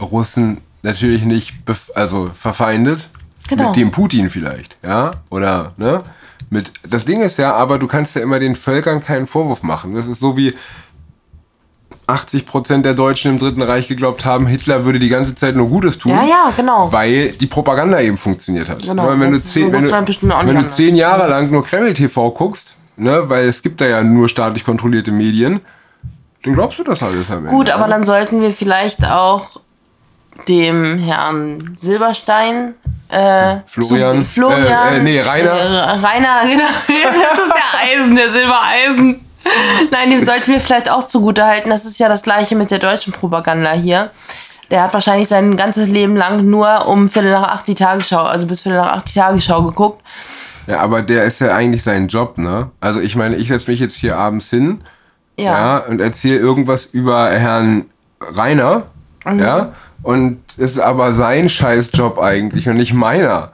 Russen 0.00 0.60
natürlich 0.82 1.22
nicht, 1.22 1.54
also 1.94 2.32
verfeindet. 2.34 3.10
Genau. 3.48 3.68
Mit 3.68 3.76
dem 3.76 3.92
Putin 3.92 4.28
vielleicht, 4.28 4.76
ja? 4.82 5.12
Oder, 5.30 5.72
ne? 5.76 6.02
Mit, 6.50 6.72
das 6.88 7.04
Ding 7.04 7.22
ist 7.22 7.38
ja, 7.38 7.54
aber 7.54 7.78
du 7.78 7.86
kannst 7.86 8.16
ja 8.16 8.22
immer 8.22 8.40
den 8.40 8.56
Völkern 8.56 9.02
keinen 9.02 9.26
Vorwurf 9.26 9.62
machen. 9.62 9.94
Das 9.94 10.06
ist 10.06 10.18
so 10.18 10.36
wie 10.36 10.54
80 12.10 12.44
Prozent 12.44 12.84
der 12.84 12.94
Deutschen 12.94 13.30
im 13.30 13.38
Dritten 13.38 13.62
Reich 13.62 13.86
geglaubt 13.86 14.24
haben, 14.24 14.46
Hitler 14.46 14.84
würde 14.84 14.98
die 14.98 15.08
ganze 15.08 15.34
Zeit 15.36 15.54
nur 15.54 15.68
Gutes 15.68 15.96
tun. 15.96 16.12
Ja, 16.12 16.24
ja, 16.24 16.52
genau. 16.56 16.92
Weil 16.92 17.30
die 17.30 17.46
Propaganda 17.46 18.00
eben 18.00 18.16
funktioniert 18.16 18.68
hat. 18.68 18.82
Genau, 18.82 19.04
Ne, 19.04 19.20
wenn 19.20 19.30
du, 19.30 19.36
das 19.36 19.44
ist 19.44 19.52
zehn, 19.52 19.66
in 19.68 19.72
wenn, 19.72 19.80
du, 19.80 20.46
wenn 20.46 20.56
du 20.56 20.68
zehn 20.68 20.96
Jahre 20.96 21.28
lang 21.28 21.50
nur 21.50 21.64
Kreml-TV 21.64 22.32
guckst, 22.32 22.74
ne, 22.96 23.22
weil 23.28 23.46
es 23.46 23.62
gibt 23.62 23.80
da 23.80 23.86
ja 23.86 24.02
nur 24.02 24.28
staatlich 24.28 24.64
kontrollierte 24.64 25.12
Medien, 25.12 25.60
dann 26.42 26.54
glaubst 26.54 26.78
du 26.78 26.84
das 26.84 27.02
alles 27.02 27.30
am 27.30 27.38
Ende. 27.38 27.50
Gut, 27.50 27.70
aber 27.70 27.86
dann 27.86 28.02
sollten 28.02 28.40
wir 28.42 28.50
vielleicht 28.50 29.08
auch 29.08 29.60
dem 30.48 30.98
Herrn 30.98 31.76
Silberstein 31.78 32.74
äh, 33.08 33.56
Florian, 33.66 34.24
zu, 34.24 34.30
Florian 34.32 34.94
äh, 34.94 34.96
äh, 34.98 35.02
nee, 35.02 35.20
Rainer. 35.20 35.50
äh, 35.50 35.90
Rainer, 35.98 36.40
genau. 36.42 36.62
Das 36.84 37.38
ist 37.46 37.52
der 37.54 37.80
Eisen, 38.02 38.14
der 38.14 38.30
Silbereisen. 38.30 39.20
Nein, 39.90 40.10
dem 40.10 40.20
sollten 40.20 40.52
wir 40.52 40.60
vielleicht 40.60 40.90
auch 40.90 41.02
zugutehalten. 41.04 41.70
Das 41.70 41.84
ist 41.84 41.98
ja 41.98 42.08
das 42.08 42.22
gleiche 42.22 42.54
mit 42.56 42.70
der 42.70 42.78
deutschen 42.78 43.12
Propaganda 43.12 43.72
hier. 43.72 44.10
Der 44.70 44.82
hat 44.84 44.94
wahrscheinlich 44.94 45.26
sein 45.26 45.56
ganzes 45.56 45.88
Leben 45.88 46.14
lang 46.14 46.48
nur 46.48 46.86
um 46.86 47.08
Viertel 47.08 47.32
nach 47.32 47.48
acht 47.48 47.66
die 47.66 47.74
Tagesschau, 47.74 48.22
also 48.22 48.46
bis 48.46 48.60
Viertel 48.60 48.78
nach 48.78 48.92
acht 48.92 49.08
die 49.12 49.18
Tagesschau 49.18 49.62
geguckt. 49.64 50.04
Ja, 50.68 50.78
aber 50.80 51.02
der 51.02 51.24
ist 51.24 51.40
ja 51.40 51.54
eigentlich 51.54 51.82
sein 51.82 52.06
Job, 52.06 52.38
ne? 52.38 52.70
Also 52.80 53.00
ich 53.00 53.16
meine, 53.16 53.34
ich 53.36 53.48
setze 53.48 53.68
mich 53.70 53.80
jetzt 53.80 53.96
hier 53.96 54.16
abends 54.16 54.50
hin 54.50 54.82
ja. 55.36 55.44
Ja. 55.44 55.78
und 55.78 56.00
erzähle 56.00 56.38
irgendwas 56.38 56.84
über 56.86 57.30
Herrn 57.30 57.86
Rainer, 58.20 58.84
Mhm. 59.24 59.38
ja, 59.40 59.72
und 60.02 60.40
es 60.56 60.72
ist 60.72 60.80
aber 60.80 61.12
sein 61.12 61.48
Scheißjob 61.48 62.18
eigentlich 62.18 62.68
und 62.68 62.76
nicht 62.76 62.94
meiner. 62.94 63.52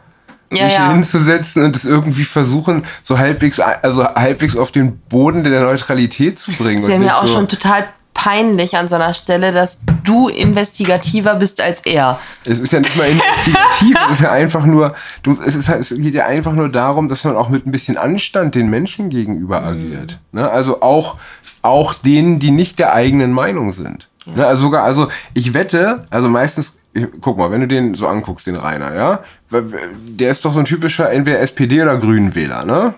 Ja, 0.53 0.65
mich 0.65 0.75
ja. 0.75 0.93
hinzusetzen 0.93 1.65
und 1.65 1.75
es 1.75 1.85
irgendwie 1.85 2.23
versuchen, 2.23 2.85
so 3.03 3.19
halbwegs, 3.19 3.59
also 3.59 4.05
halbwegs 4.05 4.57
auf 4.57 4.71
den 4.71 4.99
Boden 5.09 5.43
der 5.43 5.61
Neutralität 5.63 6.39
zu 6.39 6.53
bringen. 6.53 6.79
Es 6.79 6.87
wäre 6.87 7.01
mir 7.01 7.17
auch 7.17 7.27
so, 7.27 7.35
schon 7.35 7.49
total 7.49 7.87
peinlich 8.15 8.77
an 8.77 8.89
so 8.89 8.95
einer 8.95 9.13
Stelle, 9.13 9.53
dass 9.53 9.81
du 10.05 10.29
investigativer 10.29 11.35
bist 11.35 11.61
als 11.61 11.81
er. 11.81 12.19
Es 12.45 12.61
ist 12.61 12.73
ja 12.73 12.81
nicht 12.81 12.97
mal 12.97 13.09
investigativ, 13.09 13.97
es 14.07 14.13
ist 14.13 14.21
ja 14.23 14.33
einfach 14.33 14.65
nur, 14.65 14.95
du, 15.23 15.37
es, 15.45 15.55
ist 15.55 15.69
halt, 15.69 15.81
es 15.81 15.91
geht 15.91 16.15
ja 16.15 16.27
einfach 16.27 16.53
nur 16.53 16.69
darum, 16.69 17.09
dass 17.09 17.25
man 17.25 17.37
auch 17.37 17.49
mit 17.49 17.67
ein 17.67 17.73
bisschen 17.73 17.97
Anstand 17.97 18.55
den 18.55 18.71
Menschen 18.71 19.11
gegenüber 19.11 19.61
Mhm. 19.61 19.67
agiert. 19.67 20.21
Ne? 20.33 20.49
Also 20.49 20.81
auch, 20.81 21.17
auch 21.63 21.95
denen, 21.95 22.39
die 22.39 22.53
nicht 22.53 22.79
der 22.79 22.95
eigenen 22.95 23.33
Meinung 23.33 23.73
sind. 23.73 24.09
Ne? 24.35 24.47
Also 24.47 24.63
sogar, 24.63 24.85
also 24.85 25.09
ich 25.35 25.55
wette, 25.55 26.05
also 26.11 26.29
meistens, 26.29 26.79
ich- 26.93 27.07
guck 27.21 27.37
mal, 27.39 27.51
wenn 27.51 27.61
du 27.61 27.69
den 27.69 27.95
so 27.95 28.07
anguckst, 28.09 28.47
den 28.47 28.57
Rainer, 28.57 28.95
ja, 28.95 29.21
der 29.51 30.31
ist 30.31 30.45
doch 30.45 30.53
so 30.53 30.59
ein 30.59 30.65
typischer 30.65 31.11
entweder 31.13 31.41
SPD 31.41 31.81
oder 31.83 31.97
Grünenwähler, 31.99 32.65
ne? 32.65 32.95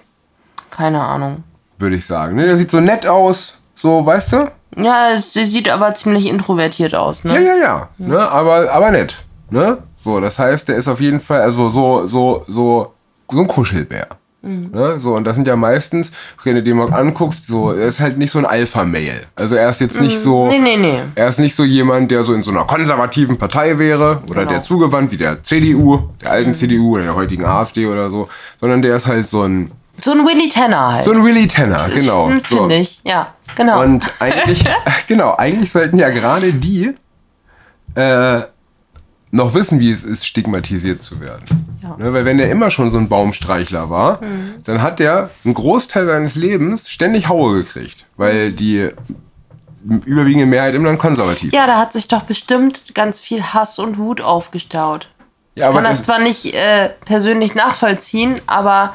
Keine 0.71 1.01
Ahnung. 1.03 1.45
Würde 1.79 1.97
ich 1.97 2.07
sagen. 2.07 2.37
Ne? 2.37 2.47
Der 2.47 2.57
sieht 2.57 2.71
so 2.71 2.81
nett 2.81 3.07
aus, 3.07 3.59
so, 3.75 4.05
weißt 4.05 4.33
du? 4.33 4.51
Ja, 4.77 5.11
es 5.13 5.33
sieht 5.33 5.69
aber 5.71 5.95
ziemlich 5.95 6.27
introvertiert 6.27 6.95
aus, 6.95 7.25
ne? 7.25 7.35
Ja, 7.35 7.41
ja, 7.41 7.57
ja. 7.57 7.89
Ne? 7.99 8.19
Aber, 8.31 8.71
aber 8.71 8.91
nett. 8.91 9.25
Ne? 9.51 9.79
So, 9.97 10.21
das 10.21 10.39
heißt, 10.39 10.69
der 10.69 10.77
ist 10.77 10.89
auf 10.89 11.01
jeden 11.01 11.21
Fall 11.21 11.41
also 11.41 11.69
so, 11.69 12.07
so, 12.07 12.45
so, 12.47 12.95
so 13.31 13.41
ein 13.41 13.47
Kuschelbär. 13.49 14.07
Ne? 14.41 15.01
So, 15.01 15.15
und 15.17 15.25
das 15.25 15.35
sind 15.35 15.47
ja 15.49 15.57
meistens, 15.57 16.13
wenn 16.45 16.55
du 16.55 16.63
den 16.63 16.77
mal 16.77 16.93
anguckst, 16.93 17.47
so, 17.49 17.73
er 17.73 17.89
ist 17.89 17.99
halt 18.01 18.19
nicht 18.19 18.31
so 18.31 18.39
ein 18.39 18.47
Alpha-Mail. 18.47 19.23
Also 19.35 19.57
er 19.57 19.69
ist 19.69 19.81
jetzt 19.81 20.01
nicht 20.01 20.19
so. 20.21 20.47
Nee, 20.47 20.59
nee, 20.59 20.77
nee. 20.77 21.01
Er 21.17 21.29
ist 21.29 21.41
nicht 21.41 21.57
so 21.57 21.65
jemand, 21.65 22.11
der 22.13 22.23
so 22.23 22.33
in 22.35 22.43
so 22.45 22.53
einer 22.53 22.65
konservativen 22.65 23.37
Partei 23.37 23.79
wäre 23.79 24.23
oder 24.29 24.41
Genau. 24.43 24.51
der 24.53 24.61
zugewandt 24.61 25.11
wie 25.11 25.17
der 25.17 25.43
CDU, 25.43 26.11
der 26.23 26.31
alten 26.31 26.55
CDU 26.55 26.95
oder 26.95 27.05
der 27.05 27.15
heutigen 27.17 27.45
AfD 27.45 27.87
oder 27.87 28.11
so, 28.11 28.29
sondern 28.61 28.81
der 28.81 28.97
ist 28.97 29.07
halt 29.09 29.29
so 29.29 29.43
ein, 29.43 29.73
So 30.01 30.13
ein 30.13 30.19
Willy 30.25 30.49
Tanner 30.49 30.93
halt. 30.93 31.05
so 31.05 31.11
ein 31.11 31.25
Willy 31.25 31.49
Tanner, 31.49 31.89
genau. 31.93 32.29
Finde 32.29 32.45
So. 32.49 32.69
ich, 32.69 33.01
ja. 33.05 33.35
Genau. 33.57 33.83
Und 33.83 34.09
eigentlich, 34.21 34.65
genau, 35.09 35.35
eigentlich 35.37 35.73
sollten 35.73 35.99
ja 35.99 36.11
gerade 36.11 36.53
die 36.53 36.95
äh, 37.97 38.43
noch 39.31 39.55
wissen, 39.55 39.79
wie 39.81 39.93
es 39.93 40.05
ist, 40.05 40.27
stigmatisiert 40.27 41.03
zu 41.03 41.21
werden. 41.21 41.45
Ja. 41.83 41.97
Ne, 41.99 42.13
weil 42.13 42.25
wenn 42.25 42.39
er 42.39 42.51
immer 42.51 42.71
schon 42.71 42.91
so 42.91 42.99
ein 42.99 43.09
Baumstreichler 43.09 43.91
war, 43.91 44.21
dann 44.65 44.83
hat 44.83 45.01
er 45.01 45.31
einen 45.45 45.55
Großteil 45.55 46.07
seines 46.07 46.35
Lebens 46.35 46.89
ständig 46.91 47.29
Haue 47.29 47.63
gekriegt, 47.63 48.07
weil 48.17 48.53
die 48.53 48.89
überwiegende 50.05 50.47
Mehrheit 50.47 50.75
immer 50.75 50.89
dann 50.89 50.99
konservativ 50.99 51.53
ja, 51.53 51.67
da 51.67 51.79
hat 51.79 51.93
sich 51.93 52.09
doch 52.09 52.23
bestimmt 52.23 52.95
ganz 52.95 53.19
viel 53.21 53.43
Hass 53.43 53.79
und 53.79 53.97
Wut 53.99 54.21
aufgestaut. 54.21 55.09
Ja, 55.55 55.69
ich 55.69 55.75
kann 55.75 55.85
das- 55.85 56.03
zwar 56.05 56.19
nicht 56.19 56.53
äh, 56.55 56.91
persönlich 57.05 57.55
nachvollziehen, 57.55 58.41
aber 58.47 58.95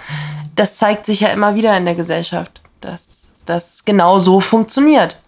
das 0.55 0.75
zeigt 0.75 1.05
sich 1.05 1.21
ja 1.21 1.29
immer 1.29 1.55
wieder 1.55 1.75
in 1.77 1.85
der 1.85 1.95
Gesellschaft, 1.95 2.61
dass 2.81 3.31
das 3.45 3.85
genau 3.85 4.19
so 4.19 4.39
funktioniert. 4.39 5.19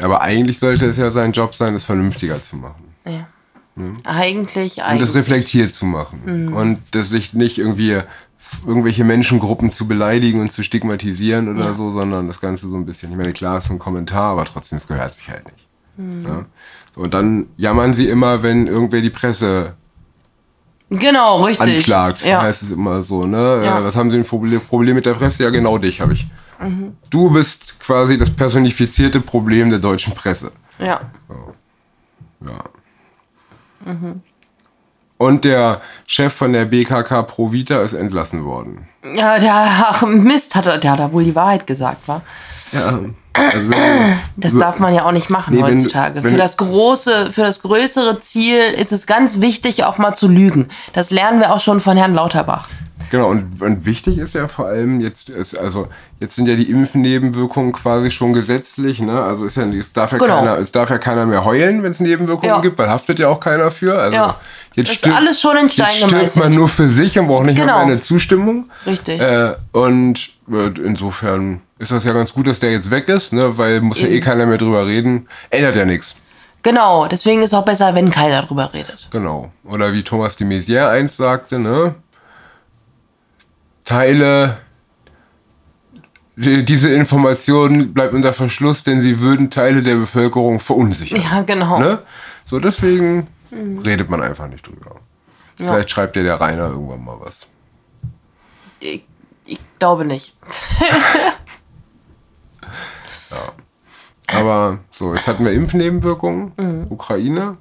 Aber 0.00 0.22
eigentlich 0.22 0.58
sollte 0.58 0.86
es 0.86 0.96
ja 0.96 1.10
sein 1.10 1.32
Job 1.32 1.54
sein, 1.54 1.74
es 1.74 1.84
vernünftiger 1.84 2.42
zu 2.42 2.56
machen. 2.56 2.94
Ja. 3.06 3.26
Eigentlich, 4.04 4.78
Und 4.78 4.82
eigentlich. 4.84 5.08
das 5.08 5.14
reflektiert 5.14 5.72
zu 5.74 5.86
machen. 5.86 6.20
Mhm. 6.48 6.52
Und 6.54 6.78
das 6.92 7.08
sich 7.10 7.32
nicht 7.34 7.58
irgendwie 7.58 7.98
irgendwelche 8.66 9.04
Menschengruppen 9.04 9.70
zu 9.72 9.86
beleidigen 9.86 10.40
und 10.40 10.52
zu 10.52 10.62
stigmatisieren 10.62 11.48
oder 11.48 11.66
Ja. 11.66 11.74
so, 11.74 11.92
sondern 11.92 12.26
das 12.26 12.40
Ganze 12.40 12.68
so 12.68 12.74
ein 12.76 12.84
bisschen. 12.84 13.10
Ich 13.12 13.16
meine, 13.16 13.32
klar, 13.32 13.56
es 13.58 13.64
ist 13.66 13.70
ein 13.70 13.78
Kommentar, 13.78 14.32
aber 14.32 14.44
trotzdem, 14.44 14.76
es 14.78 14.86
gehört 14.88 15.14
sich 15.14 15.30
halt 15.30 15.44
nicht. 15.46 15.66
Mhm. 15.96 16.22
Ja? 16.26 16.44
So, 16.94 17.02
und 17.02 17.14
dann 17.14 17.46
jammern 17.56 17.94
sie 17.94 18.08
immer, 18.08 18.42
wenn 18.42 18.66
irgendwer 18.66 19.00
die 19.00 19.10
Presse 19.10 19.74
genau, 20.90 21.44
richtig. 21.44 21.76
anklagt. 21.76 22.24
Ja. 22.24 22.42
Heißt 22.42 22.62
es 22.62 22.70
immer 22.72 23.02
so, 23.02 23.24
ne? 23.24 23.62
Ja. 23.64 23.78
Äh, 23.80 23.84
Was 23.84 23.94
haben 23.96 24.10
sie 24.10 24.16
ein 24.18 24.24
Problem 24.24 24.94
mit 24.96 25.06
der 25.06 25.14
Presse? 25.14 25.44
Ja, 25.44 25.50
genau 25.50 25.78
dich 25.78 26.00
habe 26.00 26.12
ich. 26.14 26.26
Mhm. 26.60 26.96
Du 27.08 27.30
bist 27.30 27.78
quasi 27.80 28.18
das 28.18 28.30
personifizierte 28.30 29.20
Problem 29.20 29.70
der 29.70 29.78
deutschen 29.78 30.12
Presse. 30.14 30.52
ja. 30.78 31.00
Ja. 32.44 32.64
Und 35.18 35.44
der 35.44 35.80
Chef 36.08 36.32
von 36.32 36.52
der 36.52 36.64
BKK 36.64 37.22
Provita 37.22 37.82
ist 37.82 37.92
entlassen 37.92 38.44
worden. 38.44 38.88
Ja, 39.14 39.38
der, 39.38 39.52
ach, 39.54 40.02
Mist, 40.02 40.54
hat 40.54 40.66
er, 40.66 40.78
der 40.78 40.92
hat 40.92 41.00
da 41.00 41.12
wohl 41.12 41.24
die 41.24 41.34
Wahrheit 41.34 41.66
gesagt, 41.66 42.08
wa? 42.08 42.22
Ja. 42.72 43.00
Also 43.32 43.70
wenn, 43.70 43.78
Das 44.36 44.56
darf 44.58 44.78
man 44.80 44.92
ja 44.94 45.04
auch 45.04 45.12
nicht 45.12 45.30
machen 45.30 45.54
Nee, 45.54 45.62
wenn 45.62 45.76
heutzutage. 45.78 46.16
wenn 46.16 46.22
für 46.24 46.30
du- 46.30 46.36
das 46.36 46.56
große, 46.56 47.30
für 47.32 47.42
das 47.42 47.62
größere 47.62 48.20
Ziel 48.20 48.58
ist 48.76 48.92
es 48.92 49.06
ganz 49.06 49.40
wichtig, 49.40 49.84
auch 49.84 49.98
mal 49.98 50.14
zu 50.14 50.26
lügen. 50.28 50.66
Das 50.92 51.10
lernen 51.10 51.38
wir 51.40 51.52
auch 51.52 51.60
schon 51.60 51.80
von 51.80 51.96
Herrn 51.96 52.14
Lauterbach. 52.14 52.68
genau, 53.10 53.28
und, 53.28 53.60
und 53.60 53.86
wichtig 53.86 54.18
ist 54.18 54.34
ja 54.34 54.46
vor 54.48 54.66
allem, 54.66 55.00
jetzt 55.00 55.30
ist, 55.30 55.56
also 55.58 55.88
jetzt 56.20 56.36
sind 56.36 56.46
ja 56.46 56.54
die 56.56 56.70
Impfnebenwirkungen 56.70 57.72
quasi 57.72 58.10
schon 58.10 58.32
gesetzlich, 58.32 59.00
ne? 59.00 59.20
Also 59.22 59.44
ist 59.46 59.56
ja, 59.56 59.64
es 59.64 59.92
darf 59.92 60.12
ja 60.12 60.18
Genau. 60.18 60.36
keiner, 60.38 60.58
es 60.58 60.70
darf 60.72 60.90
ja 60.90 60.98
keiner 60.98 61.26
mehr 61.26 61.44
heulen, 61.44 61.82
wenn 61.82 61.90
es 61.90 61.98
Nebenwirkungen 62.00 62.48
Ja. 62.54 62.60
gibt, 62.60 62.78
weil 62.78 62.88
haftet 62.88 63.18
ja 63.18 63.28
auch 63.28 63.40
keiner 63.40 63.70
für. 63.70 63.98
Also 64.00 64.16
Ja. 64.16 64.36
jetzt 64.74 64.92
stirbt- 64.92 65.16
alles 65.16 65.40
schon 65.40 65.56
in 65.56 65.68
Stein 65.68 65.86
Jetzt 65.98 66.06
stirbt 66.08 66.36
man 66.36 66.52
nur 66.52 66.68
für 66.68 66.88
sich 66.88 67.18
und 67.18 67.26
braucht 67.26 67.46
nicht 67.46 67.60
Genau. 67.60 67.78
mal 67.78 67.82
eine 67.82 68.00
Zustimmung. 68.00 68.70
Richtig. 68.86 69.20
Äh, 69.20 69.54
und 69.72 70.30
insofern 70.50 71.60
ist 71.78 71.92
das 71.92 72.04
ja 72.04 72.12
ganz 72.12 72.32
gut, 72.32 72.46
dass 72.46 72.60
der 72.60 72.72
jetzt 72.72 72.90
weg 72.90 73.08
ist, 73.08 73.32
ne? 73.32 73.56
weil 73.58 73.80
muss 73.80 74.00
ja 74.00 74.08
eh 74.08 74.16
Eben. 74.16 74.24
keiner 74.24 74.46
mehr 74.46 74.58
drüber 74.58 74.86
reden. 74.86 75.28
Ändert 75.50 75.76
ja 75.76 75.84
nichts. 75.84 76.16
Genau, 76.62 77.06
deswegen 77.06 77.42
ist 77.42 77.54
auch 77.54 77.64
besser, 77.64 77.94
wenn 77.94 78.10
keiner 78.10 78.42
drüber 78.42 78.72
redet. 78.74 79.08
Genau. 79.10 79.50
Oder 79.64 79.92
wie 79.92 80.02
Thomas 80.02 80.36
de 80.36 80.46
Maizière 80.46 80.88
einst 80.90 81.16
sagte, 81.16 81.58
ne? 81.58 81.94
Teile 83.84 84.58
die- 86.36 86.64
diese 86.64 86.88
Information 86.90 87.92
bleibt 87.92 88.14
unter 88.14 88.32
Verschluss, 88.32 88.82
denn 88.82 89.00
sie 89.00 89.20
würden 89.20 89.50
Teile 89.50 89.82
der 89.82 89.96
Bevölkerung 89.96 90.58
verunsichern. 90.58 91.20
Ja, 91.20 91.42
genau. 91.42 91.78
Ne? 91.78 91.98
So, 92.46 92.58
deswegen 92.58 93.26
redet 93.84 94.08
man 94.08 94.22
einfach 94.22 94.48
nicht 94.48 94.66
drüber. 94.66 94.96
Ja. 95.58 95.68
Vielleicht 95.68 95.90
schreibt 95.90 96.16
dir 96.16 96.22
der 96.22 96.40
Rainer 96.40 96.68
irgendwann 96.68 97.04
mal 97.04 97.16
was. 97.20 97.46
Ich 98.78 99.04
glaube 99.80 100.04
nicht. 100.04 100.36
Aber 104.28 104.78
so, 104.92 105.12
jetzt 105.14 105.26
hatten 105.26 105.44
wir 105.44 105.52
Impfnebenwirkungen, 105.52 106.52
Mhm. 106.56 106.86
Ukraine, 106.88 107.56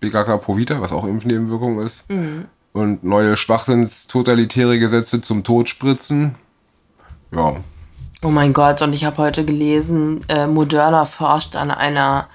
BKK 0.00 0.38
Provita, 0.38 0.80
was 0.80 0.92
auch 0.92 1.04
Impfnebenwirkung 1.04 1.80
ist. 1.80 2.08
Mhm. 2.10 2.46
Und 2.72 3.04
neue 3.04 3.36
Schwachsinns-totalitäre 3.36 4.78
Gesetze 4.78 5.20
zum 5.20 5.44
Todspritzen. 5.44 6.34
Ja, 7.30 7.56
Oh 8.22 8.30
mein 8.30 8.54
Gott, 8.54 8.80
und 8.80 8.94
ich 8.94 9.04
habe 9.04 9.18
heute 9.18 9.44
gelesen, 9.44 10.24
äh, 10.30 10.46
Moderna 10.46 11.04
forscht 11.04 11.56
an 11.56 11.70
einer 11.70 12.26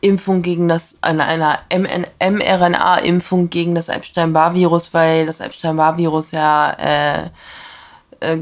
Impfung 0.00 0.42
gegen 0.42 0.66
das, 0.66 0.98
einer, 1.02 1.24
einer 1.24 1.60
mRNA-Impfung 1.70 3.48
gegen 3.48 3.76
das 3.76 3.88
Epstein-Barr-Virus, 3.88 4.92
weil 4.92 5.24
das 5.24 5.38
Epstein-Barr-Virus 5.38 6.32
ja 6.32 6.72
äh, 6.72 7.30
äh, 8.18 8.38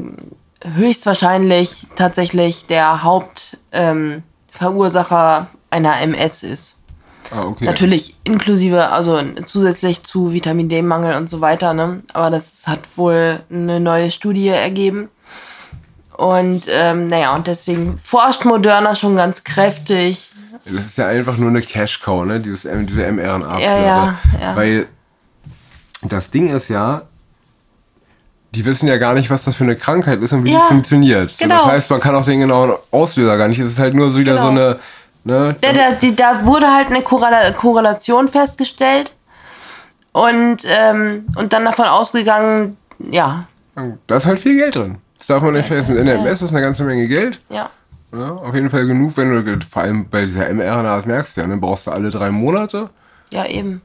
höchstwahrscheinlich 0.73 1.87
tatsächlich 1.95 2.67
der 2.67 3.03
Hauptverursacher 3.03 5.37
ähm, 5.39 5.47
einer 5.69 6.01
MS 6.01 6.43
ist. 6.43 6.81
Ah, 7.31 7.43
okay. 7.43 7.65
Natürlich 7.65 8.15
inklusive, 8.23 8.89
also 8.89 9.19
zusätzlich 9.43 10.03
zu 10.03 10.31
Vitamin 10.31 10.69
D-Mangel 10.69 11.15
und 11.15 11.29
so 11.29 11.41
weiter, 11.41 11.73
ne? 11.73 11.97
Aber 12.13 12.29
das 12.29 12.67
hat 12.67 12.79
wohl 12.95 13.41
eine 13.49 13.79
neue 13.79 14.11
Studie 14.11 14.49
ergeben. 14.49 15.09
Und 16.17 16.67
ähm, 16.69 17.07
naja, 17.07 17.35
und 17.35 17.47
deswegen 17.47 17.97
forscht 17.97 18.45
Moderna 18.45 18.95
schon 18.95 19.15
ganz 19.15 19.43
kräftig. 19.43 20.29
Das 20.63 20.73
ist 20.73 20.97
ja 20.97 21.07
einfach 21.07 21.37
nur 21.37 21.49
eine 21.49 21.61
Cash-Cow, 21.61 22.25
ne? 22.25 22.39
Dieses, 22.39 22.67
diese 22.87 23.11
mRNA. 23.11 23.59
Ja, 23.59 23.79
ja, 23.79 24.19
ja. 24.39 24.55
Weil 24.55 24.87
das 26.03 26.31
Ding 26.31 26.55
ist 26.55 26.69
ja, 26.69 27.01
die 28.55 28.65
wissen 28.65 28.87
ja 28.87 28.97
gar 28.97 29.13
nicht, 29.13 29.29
was 29.29 29.43
das 29.43 29.55
für 29.55 29.63
eine 29.65 29.75
Krankheit 29.75 30.21
ist 30.21 30.33
und 30.33 30.43
wie 30.45 30.51
Ja, 30.53 30.59
die 30.59 30.73
funktioniert. 30.73 31.33
genau. 31.37 31.55
Das 31.57 31.65
heißt, 31.65 31.89
man 31.91 31.99
kann 31.99 32.15
auch 32.15 32.25
den 32.25 32.39
genauen 32.39 32.73
Auslöser 32.91 33.37
gar 33.37 33.47
nicht. 33.47 33.59
Es 33.59 33.71
ist 33.73 33.79
halt 33.79 33.93
nur 33.93 34.09
so 34.09 34.17
wieder 34.19 34.33
Genau. 34.33 34.43
so 34.45 34.49
eine. 34.51 34.79
Ne, 35.23 35.55
Da, 35.61 35.73
da, 35.73 35.91
die, 35.91 36.15
da 36.15 36.45
wurde 36.45 36.71
halt 36.71 36.87
eine 36.87 37.01
Korrela 37.01 37.51
Korrelation 37.51 38.27
festgestellt 38.27 39.15
und, 40.11 40.57
ähm, 40.65 41.25
und 41.35 41.51
dann 41.51 41.65
davon 41.65 41.85
ausgegangen, 41.85 42.77
ja, 43.11 43.45
da 44.07 44.15
ist 44.15 44.25
halt 44.25 44.39
viel 44.39 44.55
Geld 44.57 44.75
drin. 44.75 44.97
Das 45.17 45.27
darf 45.27 45.41
man 45.41 45.53
nicht 45.53 45.65
vergessen. 45.67 45.97
In 45.97 46.05
der 46.05 46.15
ja. 46.15 46.21
MS 46.21 46.43
ist 46.43 46.51
eine 46.51 46.61
ganze 46.61 46.83
Menge 46.83 47.07
Geld. 47.07 47.41
ja, 47.49 47.69
Ja, 48.13 48.31
auf 48.31 48.53
jeden 48.53 48.69
Fall 48.69 48.85
genug, 48.85 49.17
wenn 49.17 49.31
du, 49.45 49.59
vor 49.69 49.81
allem 49.81 50.07
bei 50.07 50.25
dieser 50.25 50.47
mRNA, 50.53 50.95
das 50.97 51.05
merkst 51.05 51.35
du 51.35 51.41
ja, 51.41 51.47
dann 51.47 51.59
brauchst 51.59 51.87
du 51.87 51.91
alle 51.91 52.09
drei 52.09 52.29
Monate. 52.31 52.89
ja 53.31 53.45
eben. 53.47 53.81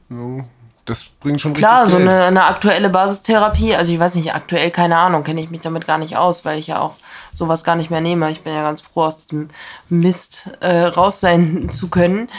Das 0.85 1.05
bringt 1.19 1.39
schon 1.39 1.53
Klar, 1.53 1.87
so 1.87 1.97
eine, 1.97 2.23
eine 2.23 2.45
aktuelle 2.45 2.89
Basistherapie, 2.89 3.75
also 3.75 3.93
ich 3.93 3.99
weiß 3.99 4.15
nicht, 4.15 4.33
aktuell 4.33 4.71
keine 4.71 4.97
Ahnung, 4.97 5.23
kenne 5.23 5.41
ich 5.41 5.51
mich 5.51 5.61
damit 5.61 5.85
gar 5.85 5.99
nicht 5.99 6.17
aus, 6.17 6.43
weil 6.43 6.57
ich 6.57 6.67
ja 6.67 6.79
auch 6.81 6.95
sowas 7.33 7.63
gar 7.63 7.75
nicht 7.75 7.91
mehr 7.91 8.01
nehme. 8.01 8.31
Ich 8.31 8.41
bin 8.41 8.53
ja 8.53 8.63
ganz 8.63 8.81
froh, 8.81 9.03
aus 9.03 9.25
diesem 9.27 9.49
Mist 9.89 10.49
äh, 10.59 10.83
raus 10.83 11.19
sein 11.19 11.69
zu 11.71 11.89
können. 11.89 12.29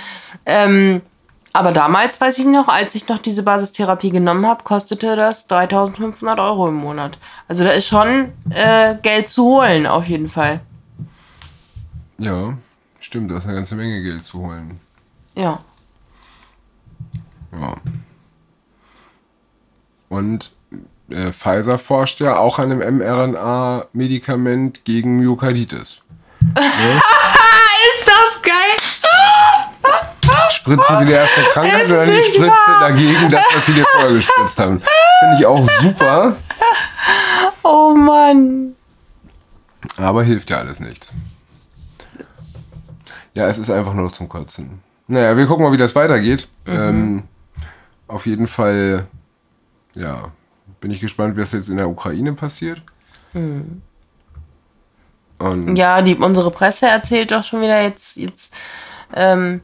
Ähm, 0.45 1.03
aber 1.53 1.73
damals, 1.73 2.21
weiß 2.21 2.39
ich 2.39 2.47
noch, 2.47 2.69
als 2.69 2.95
ich 2.95 3.09
noch 3.09 3.19
diese 3.19 3.43
Basistherapie 3.43 4.11
genommen 4.11 4.47
habe, 4.47 4.65
kostete 4.65 5.17
das 5.17 5.47
3500 5.49 6.41
Euro 6.41 6.69
im 6.69 6.77
Monat. 6.77 7.19
Also 7.47 7.65
da 7.65 7.71
ist 7.71 7.87
schon 7.87 8.33
äh, 8.51 8.97
Geld 9.03 9.29
zu 9.29 9.45
holen, 9.45 9.87
auf 9.87 10.09
jeden 10.09 10.31
Fall. 10.31 10.61
Ja, 12.19 12.55
stimmt, 13.01 13.31
da 13.31 13.37
ist 13.37 13.45
eine 13.45 13.55
ganze 13.55 13.75
Menge 13.75 14.03
Geld 14.03 14.25
zu 14.25 14.39
holen. 14.39 14.81
Ja. 15.35 15.61
Ja. 17.53 17.77
Und 20.12 20.52
äh, 21.09 21.33
Pfizer 21.33 21.78
forscht 21.78 22.21
ja 22.21 22.37
auch 22.37 22.59
an 22.59 22.71
einem 22.71 22.99
mRNA-Medikament 22.99 24.85
gegen 24.85 25.16
Myokarditis. 25.16 26.02
Ist 26.59 28.07
das 28.07 28.42
geil? 28.42 28.76
Spritzen 30.50 30.99
sie 30.99 31.04
dir 31.07 31.16
erst 31.16 31.33
eine 31.38 31.47
Krankheit 31.47 31.87
oder 31.88 32.04
nicht 32.07 32.26
Spritze 32.35 32.47
wahr. 32.50 32.81
dagegen, 32.81 33.31
das, 33.31 33.42
was 33.54 33.66
sie 33.66 33.73
dir 33.73 33.87
vorher 33.90 34.12
gespritzt 34.12 34.59
haben? 34.59 34.81
Finde 34.81 35.37
ich 35.38 35.47
auch 35.47 35.66
super, 35.81 36.37
Oh 37.62 37.95
Mann. 37.95 38.75
aber 39.97 40.23
hilft 40.25 40.50
ja 40.50 40.59
alles 40.59 40.78
nichts. 40.81 41.11
Ja, 43.35 43.47
es 43.49 43.57
ist 43.57 43.71
einfach 43.71 43.95
nur 43.95 44.12
zum 44.12 44.28
Kotzen. 44.28 44.83
Naja, 45.07 45.35
wir 45.38 45.47
gucken 45.47 45.64
mal, 45.64 45.73
wie 45.73 45.76
das 45.78 45.95
weitergeht. 45.95 46.49
Ähm, 46.66 47.23
auf 48.09 48.26
jeden 48.26 48.47
Fall, 48.47 49.07
ja, 49.95 50.31
bin 50.81 50.91
ich 50.91 51.01
gespannt, 51.01 51.37
wie 51.37 51.41
das 51.41 51.53
jetzt 51.53 51.69
in 51.69 51.77
der 51.77 51.89
Ukraine 51.89 52.33
passiert. 52.33 52.83
Und 55.39 55.77
Ja, 55.77 56.01
die, 56.03 56.15
unsere 56.15 56.51
Presse 56.51 56.87
erzählt 56.87 57.31
doch 57.33 57.43
schon 57.43 57.61
wieder 57.63 57.81
jetzt, 57.83 58.17
jetzt 58.17 58.55
ähm, 59.15 59.61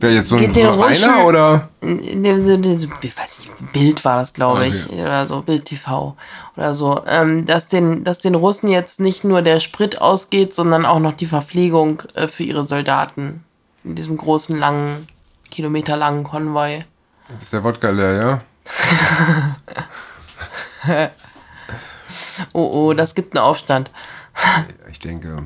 wer 0.00 0.12
jetzt 0.12 0.28
so 0.28 0.36
Geht 0.36 0.54
so 0.54 0.60
ein 0.60 0.66
Rainer 0.80 1.24
oder? 1.24 1.68
in 1.80 2.22
dem 2.24 2.42
Sinne, 2.44 2.74
so- 2.76 2.88
ich 3.00 3.16
weiß 3.16 3.40
nicht, 3.40 3.72
Bild 3.72 4.04
war 4.04 4.16
das, 4.18 4.32
glaube 4.34 4.66
ich, 4.66 4.86
Okay. 4.86 5.00
oder 5.02 5.26
so, 5.26 5.42
Bild 5.42 5.64
TV 5.64 6.16
oder 6.56 6.74
so, 6.74 7.02
ähm, 7.06 7.46
dass, 7.46 7.68
den, 7.68 8.02
dass 8.04 8.18
den 8.18 8.34
Russen 8.34 8.68
jetzt 8.68 9.00
nicht 9.00 9.22
nur 9.24 9.42
der 9.42 9.60
Sprit 9.60 10.00
ausgeht, 10.00 10.52
sondern 10.52 10.84
auch 10.84 10.98
noch 10.98 11.14
die 11.14 11.26
Verpflegung 11.26 12.02
äh, 12.14 12.26
für 12.28 12.42
ihre 12.42 12.64
Soldaten 12.64 13.44
in 13.84 13.94
diesem 13.94 14.16
großen, 14.16 14.58
langen, 14.58 15.06
kilometerlangen 15.50 16.24
Konvoi. 16.24 16.84
Ist 17.40 17.52
der 17.52 17.62
Wodka 17.64 17.90
leer, 17.90 18.12
ja? 18.14 18.40
Oh, 22.52 22.88
oh, 22.88 22.94
das 22.94 23.14
gibt 23.14 23.36
einen 23.36 23.44
Aufstand. 23.44 23.90
Ich 24.90 25.00
denke. 25.00 25.44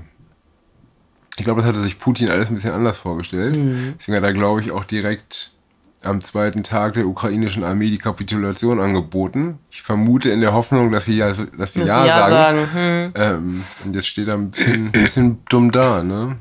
Ich 1.37 1.45
glaube, 1.45 1.61
das 1.61 1.69
hatte 1.69 1.83
sich 1.83 1.99
Putin 1.99 2.31
alles 2.31 2.49
ein 2.49 2.55
bisschen 2.55 2.73
anders 2.73 2.97
vorgestellt. 2.97 3.57
Mhm. 3.57 3.95
Deswegen 3.99 4.17
hat 4.17 4.25
er, 4.25 4.33
glaube 4.33 4.61
ich, 4.63 4.73
auch 4.73 4.85
direkt 4.85 5.51
am 6.03 6.21
zweiten 6.21 6.63
Tag 6.63 6.95
der 6.95 7.07
ukrainischen 7.07 7.65
Armee 7.65 7.91
die 7.91 7.99
Kapitulation 7.99 8.81
angeboten. 8.81 9.59
Ich 9.71 9.83
vermute 9.83 10.31
in 10.31 10.41
der 10.41 10.53
Hoffnung, 10.53 10.93
dass 10.93 11.05
sie 11.05 11.17
ja, 11.17 11.29
dass 11.29 11.39
sie 11.39 11.81
Dass 11.81 11.89
ja, 11.89 12.07
ja 12.07 12.29
sagen. 12.29 12.33
sagen. 12.33 12.69
Hm. 12.73 13.13
Ähm, 13.15 13.65
und 13.85 13.95
jetzt 13.95 14.07
steht 14.07 14.29
er 14.29 14.35
ein 14.35 14.51
bisschen, 14.51 14.87
ein 14.87 14.93
bisschen 14.93 15.39
dumm 15.49 15.71
da, 15.71 16.03
ne? 16.03 16.37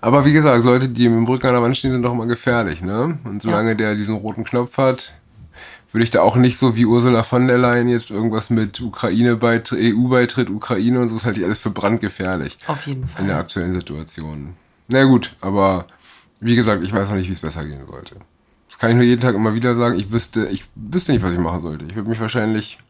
Aber 0.00 0.24
wie 0.24 0.32
gesagt, 0.32 0.64
Leute, 0.64 0.88
die 0.88 1.08
mit 1.08 1.16
dem 1.16 1.26
Rücken 1.26 1.46
an 1.46 1.54
der 1.54 1.62
Wand 1.62 1.76
stehen, 1.76 1.92
sind 1.92 2.02
doch 2.02 2.12
immer 2.12 2.26
gefährlich, 2.26 2.82
ne? 2.82 3.18
Und 3.24 3.42
solange 3.42 3.74
der 3.74 3.94
diesen 3.94 4.14
roten 4.14 4.44
Knopf 4.44 4.76
hat, 4.78 5.12
würde 5.94 6.02
ich 6.04 6.10
da 6.10 6.22
auch 6.22 6.34
nicht 6.34 6.58
so 6.58 6.74
wie 6.74 6.86
Ursula 6.86 7.22
von 7.22 7.46
der 7.46 7.56
Leyen 7.56 7.88
jetzt 7.88 8.10
irgendwas 8.10 8.50
mit 8.50 8.80
Ukraine-Beitritt, 8.80 9.94
EU-Beitritt, 9.94 10.50
Ukraine 10.50 11.00
und 11.00 11.08
so, 11.08 11.16
ist 11.16 11.24
halt 11.24 11.42
alles 11.42 11.60
für 11.60 11.70
brandgefährlich 11.70 12.56
Auf 12.66 12.84
jeden 12.88 13.04
in 13.16 13.26
der 13.26 13.36
Fall. 13.36 13.44
aktuellen 13.44 13.74
Situation. 13.74 14.54
Na 14.88 15.04
gut, 15.04 15.36
aber 15.40 15.86
wie 16.40 16.56
gesagt, 16.56 16.82
ich 16.82 16.92
weiß 16.92 17.08
noch 17.08 17.14
nicht, 17.14 17.28
wie 17.28 17.32
es 17.32 17.38
besser 17.40 17.64
gehen 17.64 17.86
sollte. 17.86 18.16
Das 18.68 18.78
kann 18.80 18.90
ich 18.90 18.96
nur 18.96 19.04
jeden 19.04 19.20
Tag 19.20 19.36
immer 19.36 19.54
wieder 19.54 19.76
sagen. 19.76 19.96
Ich 19.96 20.10
wüsste, 20.10 20.48
ich 20.48 20.64
wüsste 20.74 21.12
nicht, 21.12 21.22
was 21.22 21.30
ich 21.30 21.38
machen 21.38 21.62
sollte. 21.62 21.84
Ich 21.84 21.94
würde 21.94 22.10
mich 22.10 22.18
wahrscheinlich 22.20 22.80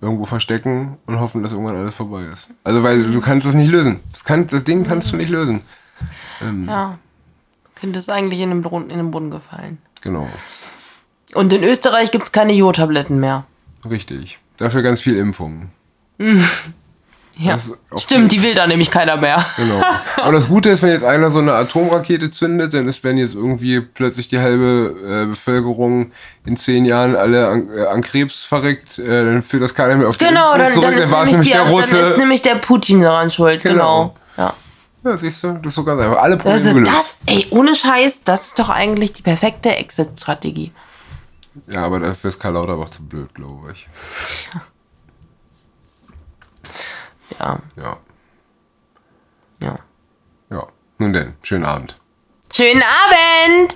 irgendwo 0.00 0.24
verstecken 0.24 0.96
und 1.04 1.20
hoffen, 1.20 1.42
dass 1.42 1.52
irgendwann 1.52 1.76
alles 1.76 1.94
vorbei 1.94 2.24
ist. 2.24 2.48
Also, 2.64 2.82
weil 2.82 3.02
du 3.02 3.20
kannst 3.20 3.46
das 3.46 3.54
nicht 3.54 3.70
lösen. 3.70 4.00
Das, 4.12 4.24
kann, 4.24 4.46
das 4.46 4.64
Ding 4.64 4.82
kannst 4.84 5.12
du 5.12 5.18
nicht 5.18 5.28
lösen. 5.30 5.60
Ja. 6.66 6.98
Kind 7.80 7.96
ist 7.96 8.10
eigentlich 8.10 8.40
in 8.40 8.50
den, 8.50 8.62
Boden, 8.62 8.90
in 8.90 8.98
den 8.98 9.10
Boden 9.10 9.30
gefallen. 9.30 9.78
Genau. 10.02 10.28
Und 11.34 11.52
in 11.52 11.62
Österreich 11.62 12.10
gibt 12.10 12.24
es 12.24 12.32
keine 12.32 12.52
Jodtabletten 12.52 13.20
mehr. 13.20 13.44
Richtig. 13.88 14.38
Dafür 14.56 14.82
ganz 14.82 15.00
viel 15.00 15.16
Impfungen. 15.16 15.70
Ja. 17.40 17.54
Ist 17.54 17.72
Stimmt, 17.96 18.32
die 18.32 18.42
will 18.42 18.54
da 18.54 18.66
nämlich 18.66 18.90
keiner 18.90 19.16
mehr. 19.16 19.44
Genau. 19.56 19.80
Aber 20.16 20.32
das 20.32 20.48
Gute 20.48 20.70
ist, 20.70 20.82
wenn 20.82 20.90
jetzt 20.90 21.04
einer 21.04 21.30
so 21.30 21.38
eine 21.38 21.52
Atomrakete 21.52 22.30
zündet, 22.30 22.74
dann 22.74 22.88
ist, 22.88 23.04
wenn 23.04 23.16
jetzt 23.16 23.34
irgendwie 23.34 23.80
plötzlich 23.80 24.26
die 24.26 24.38
halbe 24.38 24.96
äh, 25.24 25.26
Bevölkerung 25.26 26.10
in 26.44 26.56
zehn 26.56 26.84
Jahren 26.84 27.14
alle 27.14 27.46
an, 27.46 27.68
äh, 27.72 27.86
an 27.86 28.02
Krebs 28.02 28.42
verreckt, 28.42 28.98
äh, 28.98 29.24
dann 29.24 29.42
führt 29.42 29.62
das 29.62 29.72
keiner 29.72 29.96
mehr 29.96 30.08
auf 30.08 30.16
die 30.16 30.24
Genau, 30.24 30.54
Impfung 30.54 30.58
dann, 30.58 30.70
zurück, 30.72 30.84
dann, 30.90 31.02
ist 31.02 31.10
war 31.12 31.24
es 31.24 31.30
nämlich 31.30 31.46
die, 31.46 31.52
der 31.52 31.64
dann 31.64 32.10
ist 32.12 32.18
nämlich 32.18 32.42
der 32.42 32.54
Putin 32.56 33.02
daran 33.02 33.30
schuld. 33.30 33.62
Genau. 33.62 33.74
Genau. 33.74 34.16
Ja. 35.10 35.16
Siehst 35.16 35.42
du, 35.42 35.52
das 35.54 35.66
ist 35.66 35.74
so 35.74 35.84
ganz 35.84 36.00
einfach. 36.00 36.18
Alle 36.18 36.36
Das 36.36 36.42
Probleme 36.44 36.68
ist 36.68 36.74
gelöst. 36.74 36.92
das, 37.26 37.34
ey, 37.34 37.46
ohne 37.50 37.74
Scheiß, 37.74 38.20
das 38.24 38.48
ist 38.48 38.58
doch 38.58 38.68
eigentlich 38.68 39.12
die 39.12 39.22
perfekte 39.22 39.74
Exit-Strategie. 39.76 40.72
Ja, 41.68 41.84
aber 41.86 41.98
dafür 42.00 42.30
ist 42.30 42.38
Karl 42.38 42.54
Lauterbach 42.54 42.88
zu 42.90 43.02
blöd, 43.04 43.34
glaube 43.34 43.72
ich. 43.72 43.88
Ja, 47.40 47.58
Ja. 47.76 47.96
ja. 49.60 49.76
Ja. 50.50 50.66
Nun 50.98 51.12
denn, 51.12 51.34
schönen 51.42 51.64
Abend. 51.64 51.96
Schönen 52.52 52.82
Abend! 52.82 53.74